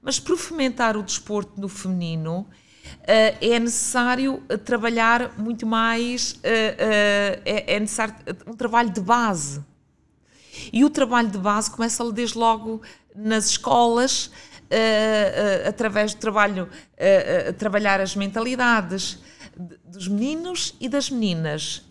[0.00, 2.46] Mas para fomentar o desporto no feminino,
[3.04, 8.14] é necessário trabalhar muito mais, uh, é, é, necessário
[8.46, 9.64] um trabalho de base.
[10.72, 12.82] E o trabalho de base começa desde logo
[13.14, 14.30] nas escolas,
[15.66, 16.68] através do trabalho,
[17.58, 19.18] trabalhar as mentalidades
[19.84, 21.82] dos meninos e das meninas,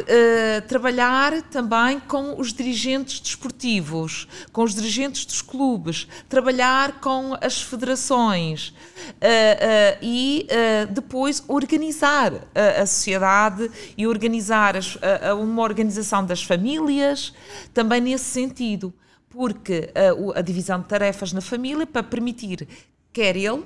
[0.00, 7.62] uh, trabalhar também com os dirigentes desportivos, com os dirigentes dos clubes, trabalhar com as
[7.62, 10.46] federações uh, uh, e
[10.90, 14.96] depois organizar a, a, sociedade e organizar as,
[15.38, 17.32] uma organização das famílias,
[17.72, 18.92] também nesse sentido,
[19.28, 22.68] porque a, a divisão de tarefas na família para permitir
[23.12, 23.64] quer ele,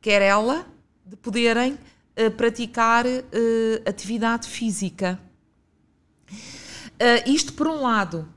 [0.00, 0.66] quer ela,
[1.04, 1.78] de poderem
[2.36, 3.20] praticar uh,
[3.86, 5.18] atividade física.
[6.30, 8.28] Uh, isto por um lado.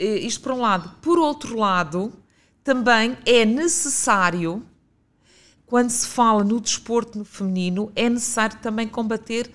[0.00, 0.96] Uh, isto por um lado.
[1.02, 2.12] Por outro lado,
[2.64, 4.64] também é necessário,
[5.66, 9.50] quando se fala no desporto no feminino, é necessário também combater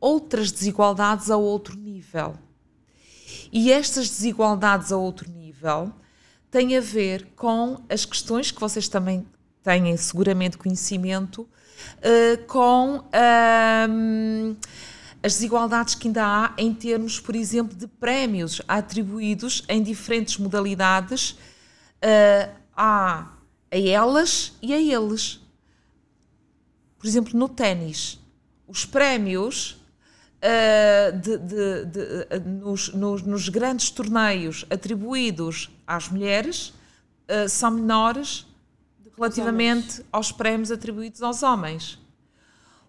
[0.00, 2.36] outras desigualdades a outro nível.
[3.52, 5.92] E estas desigualdades a outro nível
[6.50, 9.26] têm a ver com as questões que vocês também
[9.62, 14.56] têm seguramente conhecimento uh, com uh,
[15.22, 21.30] as desigualdades que ainda há em termos, por exemplo, de prémios atribuídos em diferentes modalidades
[21.32, 23.32] uh, a,
[23.70, 25.40] a elas e a eles.
[26.98, 28.18] Por exemplo, no ténis,
[28.66, 29.72] os prémios
[30.42, 36.72] uh, de, de, de, uh, nos, nos, nos, grandes torneios atribuídos às mulheres
[37.46, 38.46] são menores
[39.18, 41.98] relativamente aos prémios atribuídos aos homens.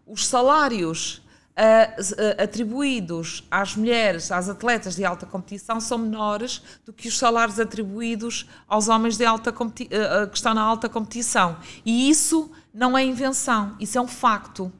[0.05, 1.21] Os salários
[1.59, 7.59] uh, atribuídos às mulheres, às atletas de alta competição, são menores do que os salários
[7.59, 11.57] atribuídos aos homens de alta uh, que estão na alta competição.
[11.85, 14.71] E isso não é invenção, isso é um facto.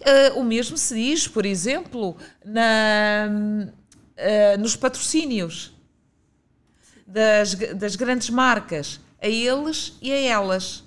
[0.00, 3.28] Uh, o mesmo se diz, por exemplo, na,
[4.58, 5.72] nos patrocínios
[7.06, 10.84] das, das grandes marcas, a eles e a elas.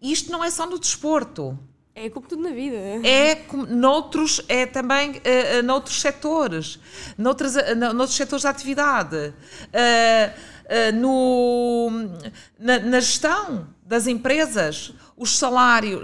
[0.00, 1.58] Isto não é só no desporto.
[1.94, 2.76] É como tudo na vida.
[3.06, 6.78] É como noutros, é também uh, noutros setores,
[7.18, 11.90] noutros, uh, noutros setores de atividade, uh, uh, no,
[12.58, 16.02] na, na, gestão das empresas, os salários,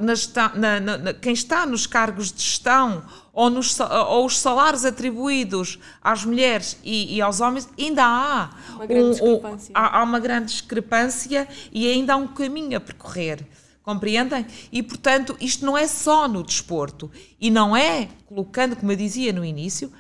[0.55, 3.03] na, na, quem está nos cargos de gestão
[3.37, 8.87] ou, nos, ou os salários atribuídos às mulheres e, e aos homens, ainda há uma
[8.87, 9.73] grande um, discrepância.
[9.73, 13.47] Um, há, há uma grande discrepância e ainda há um caminho a percorrer.
[13.83, 14.47] Compreendem?
[14.73, 17.11] E, portanto, isto não é só no desporto.
[17.39, 19.93] E não é colocando, como eu dizia no início,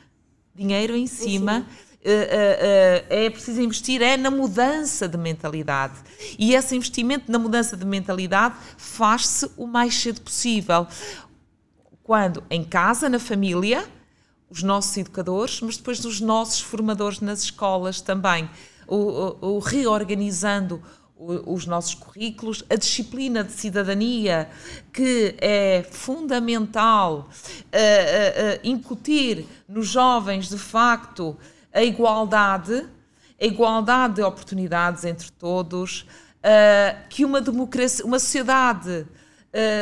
[0.55, 1.66] dinheiro em cima.
[2.07, 5.94] Uh, uh, uh, é preciso investir é na mudança de mentalidade.
[6.38, 10.87] E esse investimento na mudança de mentalidade faz-se o mais cedo possível.
[12.06, 13.84] Quando em casa, na família,
[14.48, 18.48] os nossos educadores, mas depois os nossos formadores nas escolas também,
[18.86, 20.80] o, o, o reorganizando
[21.18, 24.48] os nossos currículos, a disciplina de cidadania,
[24.92, 31.36] que é fundamental uh, uh, uh, incutir nos jovens, de facto,
[31.74, 32.86] a igualdade,
[33.40, 36.06] a igualdade de oportunidades entre todos,
[37.10, 39.04] que uma democracia, uma sociedade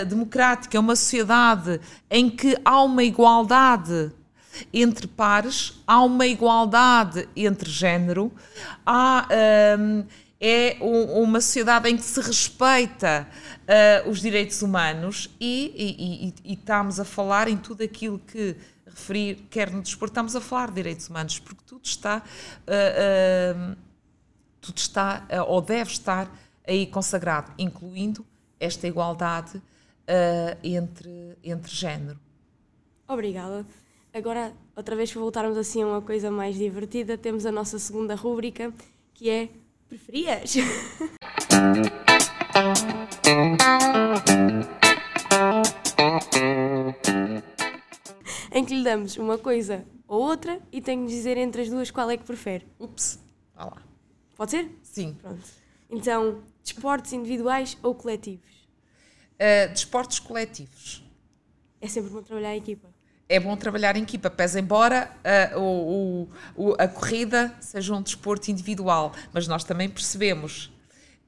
[0.06, 4.12] democrática é uma sociedade em que há uma igualdade
[4.72, 8.32] entre pares, há uma igualdade entre género,
[8.86, 9.26] há
[10.46, 13.26] é um, uma sociedade em que se respeita
[13.62, 18.54] uh, os direitos humanos e, e, e, e, estamos a falar em tudo aquilo que
[18.86, 23.76] referir, quer no desporto, estamos a falar de direitos humanos, porque tudo está, uh, uh,
[24.60, 26.30] tudo está ou deve estar
[26.68, 28.26] aí consagrado, incluindo
[28.64, 29.60] esta igualdade
[30.62, 32.18] entre, entre género.
[33.08, 33.66] Obrigada.
[34.12, 38.14] Agora, outra vez para voltarmos assim a uma coisa mais divertida, temos a nossa segunda
[38.14, 38.72] rúbrica,
[39.12, 39.48] que é
[39.88, 40.54] preferias?
[48.52, 51.90] em que lhe damos uma coisa ou outra e tem que dizer entre as duas
[51.90, 52.66] qual é que prefere.
[52.78, 53.18] Ups,
[53.54, 53.82] vá lá.
[54.36, 54.70] Pode ser?
[54.82, 55.16] Sim.
[55.20, 55.63] Pronto.
[55.94, 58.68] Então, desportos individuais ou coletivos?
[59.34, 61.04] Uh, desportos coletivos.
[61.80, 62.94] É sempre bom trabalhar em equipa
[63.28, 65.10] é bom trabalhar em equipa, pese embora
[65.54, 70.70] uh, o, o, a corrida seja um desporto individual, mas nós também percebemos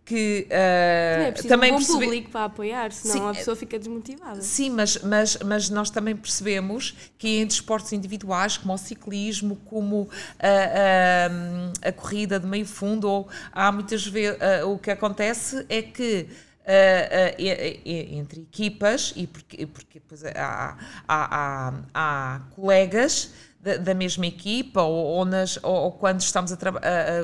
[0.06, 2.04] que uh, é também um percebe...
[2.04, 4.40] público para apoiar, senão sim, a pessoa fica desmotivada.
[4.40, 10.08] Sim, mas, mas, mas nós também percebemos que em desportos individuais, como o ciclismo, como
[10.38, 11.28] a, ah,
[11.82, 15.82] a, a corrida de meio fundo, ou há muitas vezes uh, o que acontece é
[15.82, 16.28] que
[16.66, 23.94] Uh, uh, entre equipas e porque, porque depois há, há, há, há colegas da, da,
[23.94, 26.56] mesma equipa ou, ou, nas, ou, ou quando, estamos a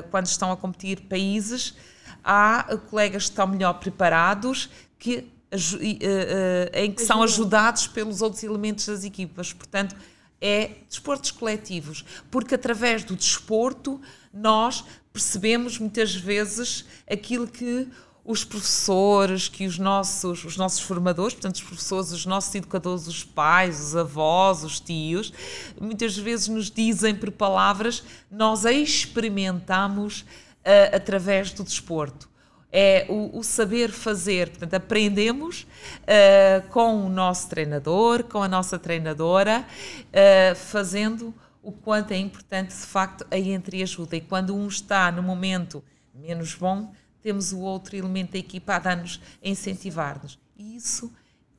[0.09, 1.75] quando estão a competir países,
[2.23, 8.85] há colegas que estão melhor preparados que, uh, em que são ajudados pelos outros elementos
[8.85, 9.51] das equipas.
[9.51, 9.95] Portanto,
[10.41, 14.01] é desportos coletivos, porque através do desporto
[14.33, 17.87] nós percebemos muitas vezes aquilo que
[18.25, 23.23] os professores, que os nossos, os nossos formadores, portanto, os professores, os nossos educadores, os
[23.23, 25.33] pais, os avós, os tios,
[25.79, 30.25] muitas vezes nos dizem por palavras, nós experimentamos
[30.65, 32.29] uh, através do desporto.
[32.71, 35.67] É o, o, saber fazer, portanto, aprendemos
[36.01, 39.63] uh, com o nosso treinador, com a nossa treinadora,
[40.09, 44.15] uh, fazendo o quanto é importante, de facto, a entreajuda.
[44.15, 45.83] E quando um está no momento
[46.13, 46.91] menos bom,
[47.21, 50.37] temos o outro elemento da equipa a dar-nos, a incentivar-nos.
[50.57, 51.11] E isso,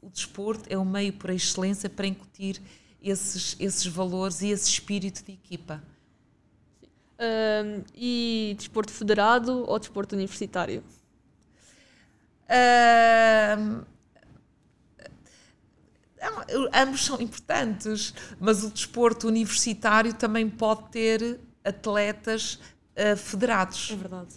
[0.02, 2.60] o desporto é o meio por excelência para incutir
[3.02, 5.82] esses, esses valores e esse espírito de equipa.
[7.16, 10.82] Um, e desporto federado ou desporto universitário?
[16.24, 22.54] Não, ambos são importantes, mas o desporto universitário também pode ter atletas
[22.96, 23.90] uh, federados.
[23.92, 24.34] É verdade.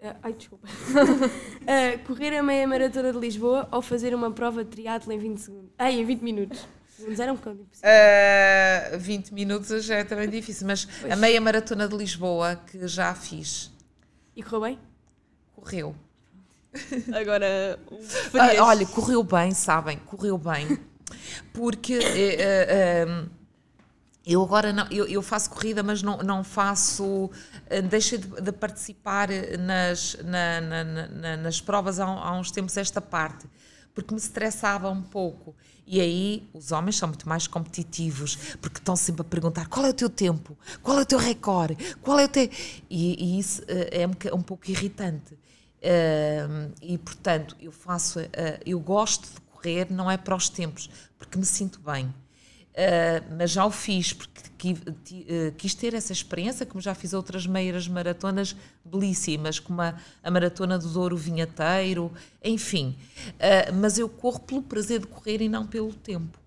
[0.00, 0.66] Uh, ai, desculpa.
[0.68, 5.38] uh, correr a meia maratona de Lisboa ou fazer uma prova de triatlo em 20
[5.38, 5.70] segundos?
[5.78, 6.66] Ai, em 20 minutos.
[6.96, 7.90] Segundos era um bocado impossível.
[8.94, 11.12] Uh, 20 minutos já é também difícil, mas pois.
[11.12, 13.72] a meia maratona de Lisboa, que já fiz.
[14.36, 14.78] E correu bem?
[15.54, 15.96] Correu.
[17.14, 17.78] Agora,
[18.34, 20.78] ah, olha, correu bem, sabem, correu bem.
[21.52, 23.30] Porque uh, uh,
[24.26, 27.30] eu agora não, eu, eu, faço corrida, mas não, não faço, uh,
[27.88, 29.28] deixei de, de participar
[29.58, 33.46] nas, na, na, na, nas provas há, há uns tempos esta parte,
[33.94, 35.54] porque me estressava um pouco.
[35.86, 39.90] E aí os homens são muito mais competitivos, porque estão sempre a perguntar qual é
[39.90, 42.48] o teu tempo, qual é o teu recorde, qual é o teu.
[42.88, 45.34] E, e isso é um, um pouco irritante.
[45.34, 48.24] Uh, e portanto, eu faço, uh,
[48.64, 52.12] eu gosto de correr, não é para os tempos, porque me sinto bem.
[52.74, 54.42] Uh, mas já o fiz porque
[55.56, 60.78] quis ter essa experiência, como já fiz outras meias maratonas belíssimas, como a, a Maratona
[60.78, 62.10] do Douro Vinhateiro,
[62.42, 62.96] enfim.
[63.78, 66.38] mas eu corro pelo prazer de correr e não pelo tempo.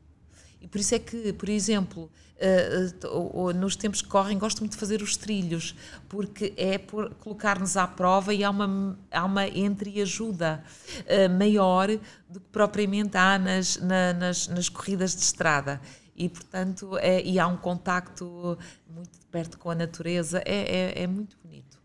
[0.60, 4.74] E por isso é que, por exemplo, uh, uh, nos tempos que correm, gosto muito
[4.74, 5.76] de fazer os trilhos,
[6.08, 10.64] porque é por colocar-nos à prova e há uma, há uma entreajuda
[11.02, 11.88] uh, maior
[12.30, 15.82] do que propriamente há nas, na, nas, nas corridas de estrada.
[16.18, 18.58] E, portanto, é, e há um contacto
[18.90, 21.78] muito de perto com a natureza, é, é, é muito bonito.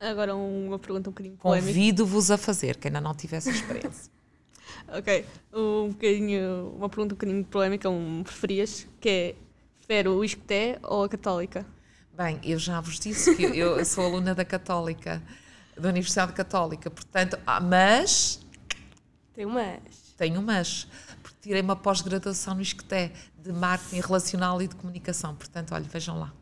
[0.00, 1.68] Agora uma pergunta um bocadinho polémica.
[1.68, 4.10] Convido-vos a fazer, que ainda não tivesse experiência.
[4.88, 9.34] ok, um bocadinho, uma pergunta um bocadinho polémica, um preferias, que é
[9.78, 11.66] prefere o Isqueté ou a Católica?
[12.16, 15.22] Bem, eu já vos disse que eu sou aluna da Católica,
[15.76, 18.40] da Universidade Católica, portanto, ah, mas.
[19.34, 20.14] Tem um mas.
[20.16, 20.86] Tenho um mas.
[21.22, 23.12] Porque tirei uma pós-graduação no Isqueté
[23.42, 26.32] de marketing relacional e de comunicação, portanto, olha, vejam lá.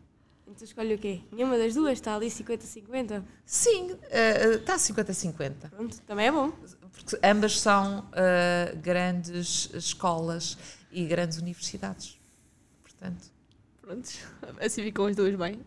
[0.46, 1.20] Então escolhe o quê?
[1.30, 1.92] Nenhuma das duas?
[1.92, 3.22] Está ali 50-50?
[3.46, 5.70] Sim, uh, está 50-50.
[5.70, 6.50] Pronto, também é bom.
[6.50, 10.58] Porque ambas são uh, grandes escolas
[10.90, 12.18] e grandes universidades.
[12.82, 13.26] Portanto.
[13.80, 14.10] Pronto,
[14.60, 15.60] assim ficam as duas bem.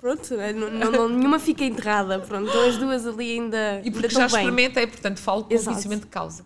[0.00, 2.18] Pronto, não, não, não, nenhuma fica enterrada.
[2.18, 3.80] Pronto, estão as duas ali ainda.
[3.84, 6.44] E porque ainda já experimentei, portanto falo com conhecimento de causa.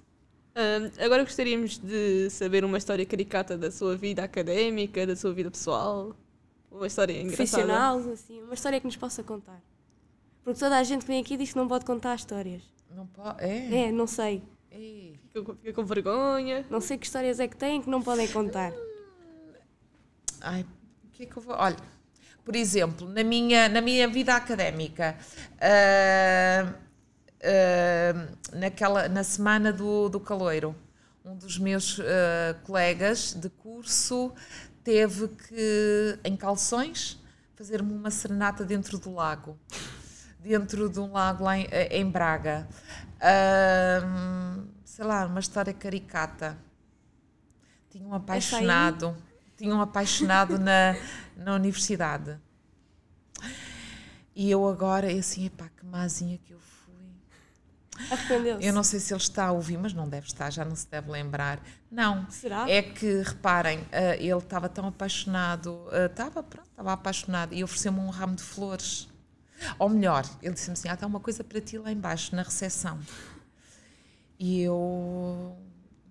[1.05, 6.17] Agora gostaríamos de saber uma história caricata da sua vida académica, da sua vida pessoal.
[6.71, 7.37] Uma história engraçada.
[7.37, 9.61] Profissional, assim, uma história que nos possa contar.
[10.45, 12.63] Porque toda a gente que vem aqui diz que não pode contar histórias.
[12.95, 13.45] Não pode?
[13.45, 13.85] É?
[13.87, 14.43] É, não sei.
[15.33, 16.65] Fica, fica com vergonha.
[16.71, 18.73] Não sei que histórias é que têm que não podem contar.
[20.41, 20.65] Ai,
[21.13, 21.55] que é que eu vou.
[21.55, 21.77] Olha,
[22.45, 25.17] por exemplo, na minha, na minha vida académica,
[25.55, 26.75] uh,
[27.43, 30.75] uh, naquela, na semana do, do caloiro,
[31.25, 32.05] um dos meus uh,
[32.65, 34.33] colegas de curso
[34.83, 37.21] teve que, em calções,
[37.55, 39.59] fazer-me uma serenata dentro do lago.
[40.41, 42.69] Dentro de um lago lá em, em Braga.
[44.85, 46.57] sei lá, uma história caricata.
[47.91, 49.17] Tinha um apaixonado
[49.59, 50.97] tinha um apaixonado na,
[51.37, 52.39] na universidade.
[54.35, 56.68] E eu agora, assim, epá, que mazinha que eu.
[58.11, 58.67] Arrependeu-se.
[58.67, 60.89] Eu não sei se ele está a ouvir, mas não deve estar, já não se
[60.89, 61.61] deve lembrar.
[61.91, 62.29] Não.
[62.31, 62.69] Será?
[62.69, 68.01] É que, reparem, uh, ele estava tão apaixonado, uh, estava, pronto, estava apaixonado e ofereceu-me
[68.01, 69.09] um ramo de flores.
[69.79, 72.99] Ou melhor, ele disse-me assim: ah, está uma coisa para ti lá embaixo, na recepção.
[74.39, 75.57] E eu.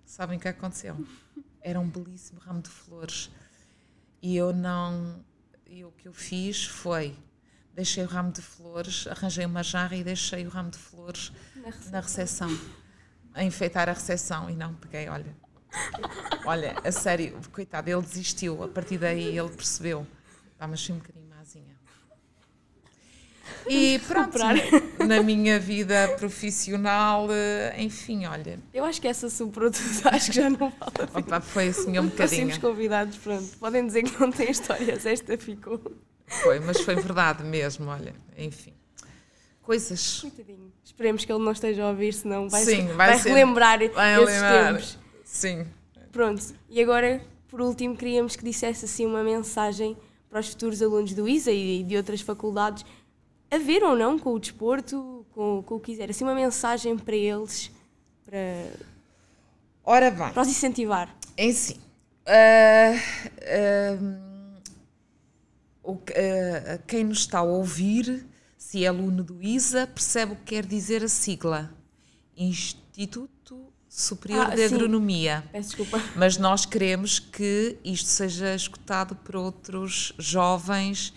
[0.04, 0.96] Sabem o que aconteceu?
[1.62, 3.30] Era um belíssimo ramo de flores.
[4.20, 5.24] E eu não.
[5.66, 7.16] E o que eu fiz foi.
[7.78, 11.30] Deixei o ramo de flores, arranjei uma jarra e deixei o ramo de flores
[11.92, 12.50] na recepção.
[13.32, 14.50] A enfeitar a recepção.
[14.50, 15.32] E não peguei, olha.
[16.44, 18.64] Olha, a sério, coitado, ele desistiu.
[18.64, 20.04] A partir daí ele percebeu.
[20.58, 21.78] Pá, mas fui um bocadinho
[23.68, 24.38] e pronto,
[25.06, 28.58] na minha vida profissional, eh, enfim, olha.
[28.74, 31.10] Eu acho que essa superou tudo, acho que já não vale a pena.
[31.14, 32.46] Opa, foi assim um bocadinho.
[32.46, 35.80] Próximos convidados, pronto, podem dizer que não têm histórias, esta ficou.
[36.28, 38.72] Foi, mas foi verdade mesmo, olha, enfim.
[39.62, 40.20] Coisas.
[40.20, 40.72] Coitadinho.
[40.84, 44.34] Esperemos que ele não esteja a ouvir, senão vai, Sim, vai, vai relembrar vai esses
[44.34, 44.66] lembrar.
[44.72, 44.98] tempos.
[45.24, 45.66] Sim.
[46.10, 49.96] Pronto, e agora, por último, queríamos que dissesse assim uma mensagem
[50.30, 52.84] para os futuros alunos do ISA e de outras faculdades
[53.50, 56.10] a ver ou não com o desporto, com, com o que quiser.
[56.10, 57.70] Assim, uma mensagem para eles,
[58.24, 58.38] para,
[59.84, 61.14] Ora bem, para os incentivar.
[61.36, 61.80] Em si.
[62.26, 62.94] Uh,
[64.04, 64.27] uh,
[65.92, 68.26] uh, quem nos está a ouvir,
[68.56, 71.70] se é aluno do ISA, percebe o que quer dizer a sigla.
[72.36, 74.74] Instituto Superior Ah, de sim.
[74.74, 75.42] Agronomia.
[75.50, 76.02] Peço desculpa.
[76.14, 81.12] Mas nós queremos que isto seja escutado por outros jovens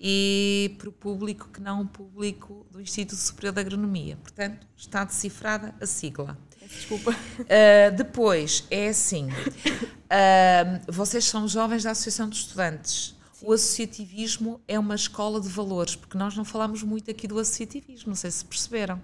[0.00, 4.16] e por público que não o público do Instituto Superior de Agronomia.
[4.16, 6.38] Portanto, está decifrada a sigla.
[6.58, 7.10] Peço desculpa.
[7.12, 13.13] Uh, depois, é assim: uh, vocês são jovens da Associação de Estudantes.
[13.46, 18.08] O associativismo é uma escola de valores, porque nós não falamos muito aqui do associativismo,
[18.08, 19.00] não sei se perceberam.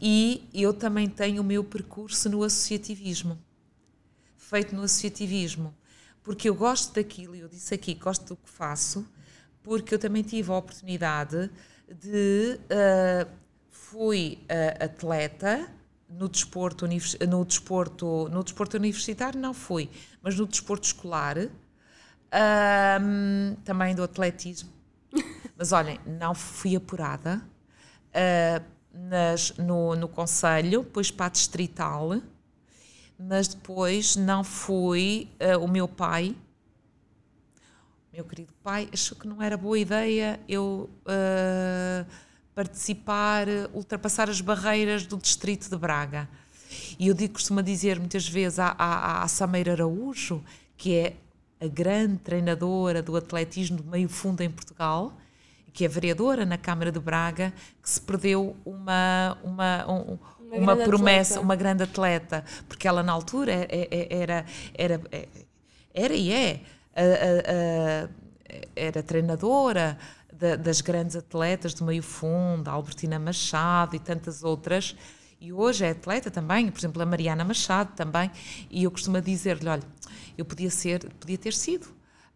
[0.00, 3.38] E eu também tenho o meu percurso no associativismo,
[4.36, 5.74] feito no associativismo,
[6.22, 9.04] porque eu gosto daquilo, eu disse aqui, gosto do que faço,
[9.62, 11.50] porque eu também tive a oportunidade
[11.88, 12.58] de.
[12.64, 13.28] uh,
[13.68, 15.68] fui uh, atleta
[16.08, 19.90] no desporto, no, desporto, no desporto universitário, não fui,
[20.22, 21.36] mas no desporto escolar,
[22.32, 24.70] ahm, também do atletismo.
[25.56, 27.42] Mas olhem, não fui apurada
[28.14, 28.62] ah,
[28.92, 32.20] nas, no, no Conselho, depois para a Distrital,
[33.18, 35.28] mas depois não fui.
[35.40, 36.36] ah, o meu pai,
[38.12, 42.04] meu querido pai, achou que não era boa ideia eu ah,
[42.54, 46.28] participar, ultrapassar as barreiras do distrito de Braga.
[46.98, 50.42] E eu digo, costumo dizer muitas vezes à, à, à Sameira Araújo,
[50.76, 51.16] que é
[51.60, 55.12] a grande treinadora do atletismo de meio fundo em Portugal,
[55.72, 57.52] que é vereadora na Câmara de Braga,
[57.82, 60.18] que se perdeu uma, uma, um-
[60.50, 61.40] Uma uma promessa, atleta.
[61.44, 64.44] uma grande atleta, porque ela na altura é- é- era,
[64.74, 65.00] era,
[65.94, 66.60] era e é,
[68.74, 69.98] era treinadora
[70.32, 74.96] da- das grandes atletas do meio fundo, Albertina Machado e tantas outras,
[75.40, 78.30] e hoje é atleta também, por exemplo, a Mariana Machado também,
[78.70, 79.82] e eu costumo dizer-lhe, olha,
[80.36, 81.88] eu podia, ser, podia ter sido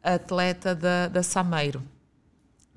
[0.03, 1.83] atleta da, da Sameiro,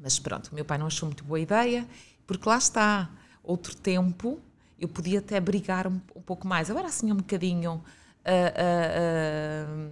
[0.02, 1.88] mas pronto, o meu pai não achou muito boa ideia,
[2.28, 3.10] porque lá está,
[3.44, 4.40] outro tempo
[4.80, 6.70] eu podia até brigar um, um pouco mais.
[6.70, 7.82] Agora assim um bocadinho.
[8.26, 9.90] ah, ah,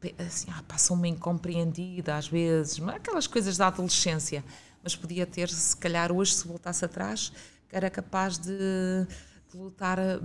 [0.00, 4.44] pe- assim, ah, passam-me incompreendida às vezes, aquelas coisas da adolescência.
[4.82, 7.32] Mas podia ter, se calhar hoje, se voltasse atrás,
[7.76, 9.06] era capaz de,
[9.50, 10.20] de lutar ah,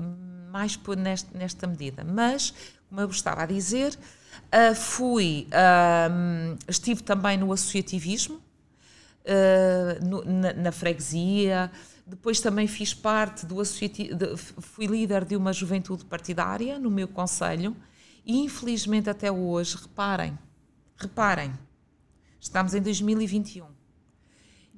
[0.52, 2.04] mais por neste- nesta medida.
[2.04, 2.54] Mas,
[2.88, 3.98] como eu estava a dizer,
[4.52, 6.10] ah, fui, ah,
[6.68, 8.42] estive também no associativismo,
[9.26, 11.72] uh, no- na, na freguesia.
[12.06, 17.76] Depois também fiz parte do associativo, fui líder de uma juventude partidária no meu conselho
[18.26, 20.38] e infelizmente até hoje, reparem,
[20.98, 21.54] reparem,
[22.40, 23.68] estamos em 2021.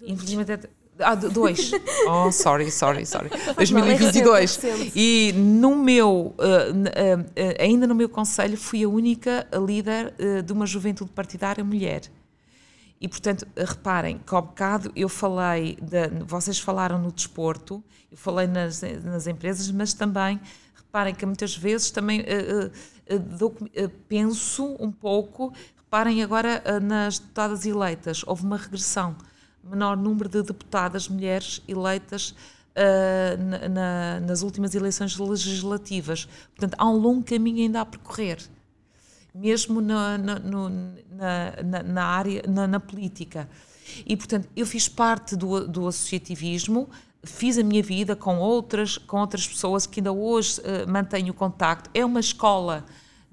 [0.01, 0.69] Infelizmente
[1.03, 1.71] ah, do- dois.
[2.07, 3.29] Oh, sorry, sorry, sorry.
[3.29, 4.55] mal, é 2022.
[4.55, 4.91] recente, é recente.
[4.95, 10.13] E no meu, uh, n- uh, uh, ainda no meu conselho, fui a única líder
[10.19, 12.01] uh, de uma juventude partidária mulher.
[12.99, 18.45] E, portanto, reparem que ao bocado eu falei, de, vocês falaram no desporto, eu falei
[18.45, 20.39] nas, nas empresas, mas também,
[20.75, 22.71] reparem que muitas vezes também eh, eh,
[23.07, 29.15] eh, dou- eh, penso um pouco, reparem agora eh, nas deputadas eleitas, houve uma regressão,
[29.63, 32.35] menor número de deputadas mulheres eleitas
[32.73, 36.27] eh, na- na- nas últimas eleições legislativas.
[36.55, 38.37] Portanto, há um longo caminho ainda a percorrer
[39.33, 40.17] mesmo na,
[41.83, 43.49] na, área, na, política.
[44.05, 46.89] E, portanto, eu fiz parte do, do associativismo,
[47.23, 51.89] fiz a minha vida com outras, com outras pessoas que ainda hoje eh, mantenho contacto.
[51.93, 52.85] É uma escola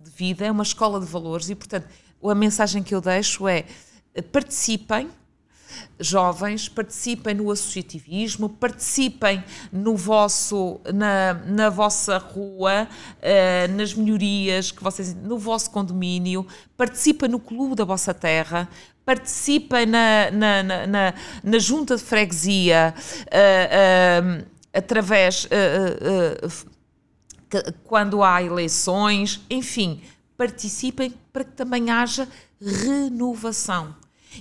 [0.02, 1.88] de vida, é uma escola de valores e, portanto,
[2.22, 3.64] a mensagem que eu deixo é
[4.32, 5.08] participem,
[5.98, 12.88] jovens, participem no associativismo, participem no vosso, na, na vossa rua,
[13.20, 18.68] eh, nas melhorias que vocês, no vosso condomínio, participem no clube da vossa terra,
[19.04, 22.94] participem na, na, na, na, na junta de freguesia,
[23.30, 25.48] eh, eh, através.
[27.84, 30.02] quando há eleições, enfim,
[30.36, 32.28] participem para que também haja
[32.60, 33.94] renovação.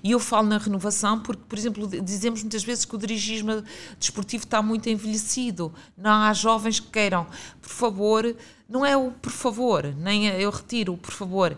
[0.04, 3.64] E eu falo na renovação porque, por exemplo, dizemos muitas vezes que o dirigismo
[4.00, 5.74] desportivo está muito envelhecido.
[5.98, 7.26] Não há jovens que queiram,
[7.62, 8.36] por favor,
[8.70, 11.58] não é o por favor, nem eu retiro o por favor,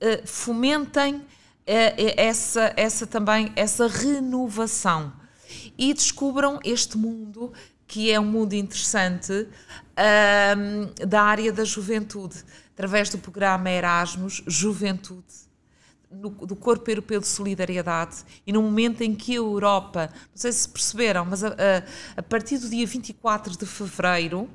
[0.00, 1.22] eh, fomentem
[1.66, 5.12] eh, eh, essa, essa também essa renovação.
[5.76, 7.52] E descubram este mundo
[7.86, 9.46] que é um mundo interessante
[11.06, 15.51] da área da juventude através do programa Erasmus Juventude
[16.12, 20.52] no- do Corpo Europeu de Solidariedade e no momento em que a Europa, não sei
[20.52, 21.82] se perceberam, mas a, a-
[22.18, 24.48] a partir do dia 24 de fevereiro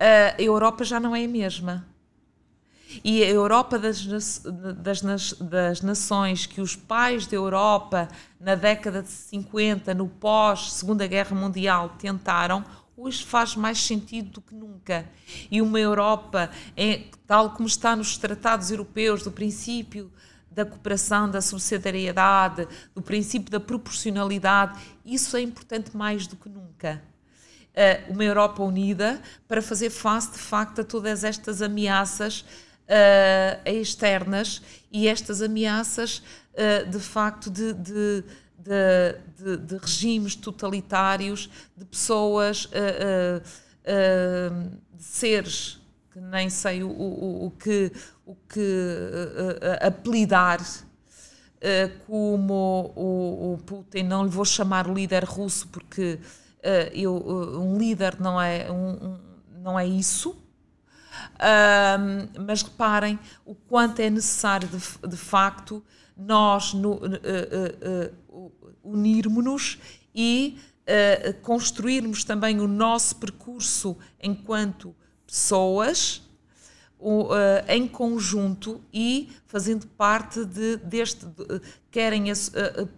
[0.00, 1.86] a Europa já não é a mesma.
[3.04, 4.42] E a Europa das, das,
[5.38, 8.08] das nações que os pais da Europa,
[8.40, 12.64] na década de 50, no pós-Segunda Guerra Mundial, tentaram,
[12.96, 15.04] hoje faz mais sentido do que nunca.
[15.50, 20.10] E uma Europa, é, tal como está nos tratados europeus, do princípio
[20.58, 27.00] da cooperação, da solidariedade, do princípio da proporcionalidade, isso é importante mais do que nunca.
[27.68, 34.60] Uh, uma Europa unida para fazer face, de facto, a todas estas ameaças uh, externas
[34.90, 36.18] e estas ameaças,
[36.54, 38.24] uh, de facto, de, de,
[38.58, 42.68] de, de, regimes totalitários, de pessoas,
[44.92, 45.77] de seres
[46.18, 47.92] que nem sei o, o, o que,
[48.26, 55.68] o que uh, apelidar uh, como o, o, Putin, não lhe vou chamar líder russo
[55.68, 56.18] porque
[56.58, 59.16] uh, eu, um líder não é, um,
[59.62, 60.36] não é isso,
[62.46, 65.84] mas reparem o quanto é necessário de, de facto
[66.16, 67.00] nós no,
[68.82, 69.78] unirmos-nos
[70.14, 70.58] e
[71.42, 74.94] construirmos também o nosso percurso enquanto
[75.28, 76.22] pessoas
[76.98, 77.28] uh,
[77.68, 81.60] em conjunto e fazendo parte de, deste, de,
[81.90, 82.88] querem uh,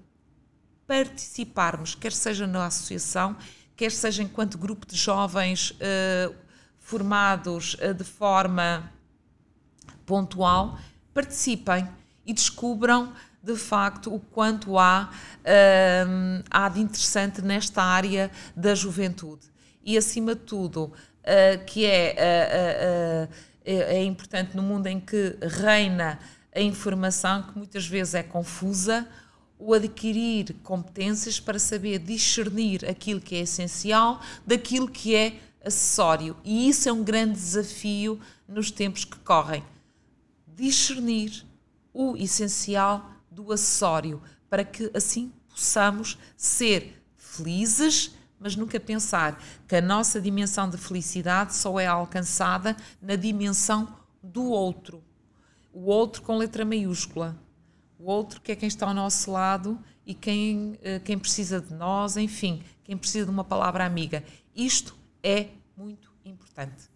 [0.87, 3.37] participarmos, quer seja na associação,
[3.77, 5.75] quer seja enquanto grupo de jovens
[6.79, 8.93] formados de forma
[10.05, 10.79] pontual,
[11.15, 11.89] participem
[12.27, 15.11] e descubram de facto o quanto há,
[16.51, 19.47] há de interessante nesta área da juventude.
[19.83, 20.93] E acima de tudo,
[21.25, 26.19] uh, que é uh, é, é importante no mundo em que reina
[26.55, 29.07] a informação, que muitas vezes é confusa,
[29.59, 36.37] o adquirir competências para saber discernir aquilo que é essencial daquilo que é acessório.
[36.43, 38.19] E isso é um grande desafio
[38.49, 39.63] nos tempos que correm.
[40.57, 41.45] Discernir
[41.93, 49.81] o essencial do acessório, para que assim possamos ser felizes mas nunca pensar que a
[49.83, 55.05] nossa dimensão de felicidade só é alcançada na dimensão do outro.
[55.73, 57.37] O outro com letra maiúscula.
[57.99, 61.75] O outro que é quem está ao nosso lado e quem, eh, quem precisa de
[61.75, 64.25] nós, enfim, quem precisa de uma palavra amiga.
[64.57, 66.89] Isto é muito importante.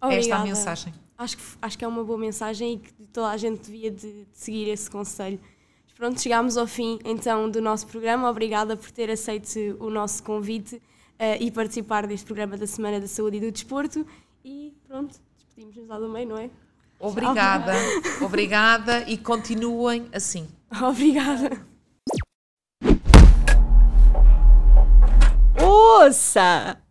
[0.00, 0.20] Obrigada.
[0.20, 0.94] Esta é a mensagem.
[1.18, 4.24] Acho que, acho que é uma boa mensagem e que toda a gente devia de,
[4.24, 5.40] de seguir esse conselho.
[6.02, 8.28] Pronto, chegámos ao fim então do nosso programa.
[8.28, 13.06] Obrigada por ter aceito o nosso convite uh, e participar deste programa da Semana da
[13.06, 14.04] Saúde e do Desporto.
[14.44, 16.50] E pronto, despedimos-nos lá do meio, não é?
[16.98, 17.72] Obrigada,
[18.20, 20.48] obrigada e continuem assim.
[20.82, 21.64] Obrigada.
[25.62, 26.81] Ouça!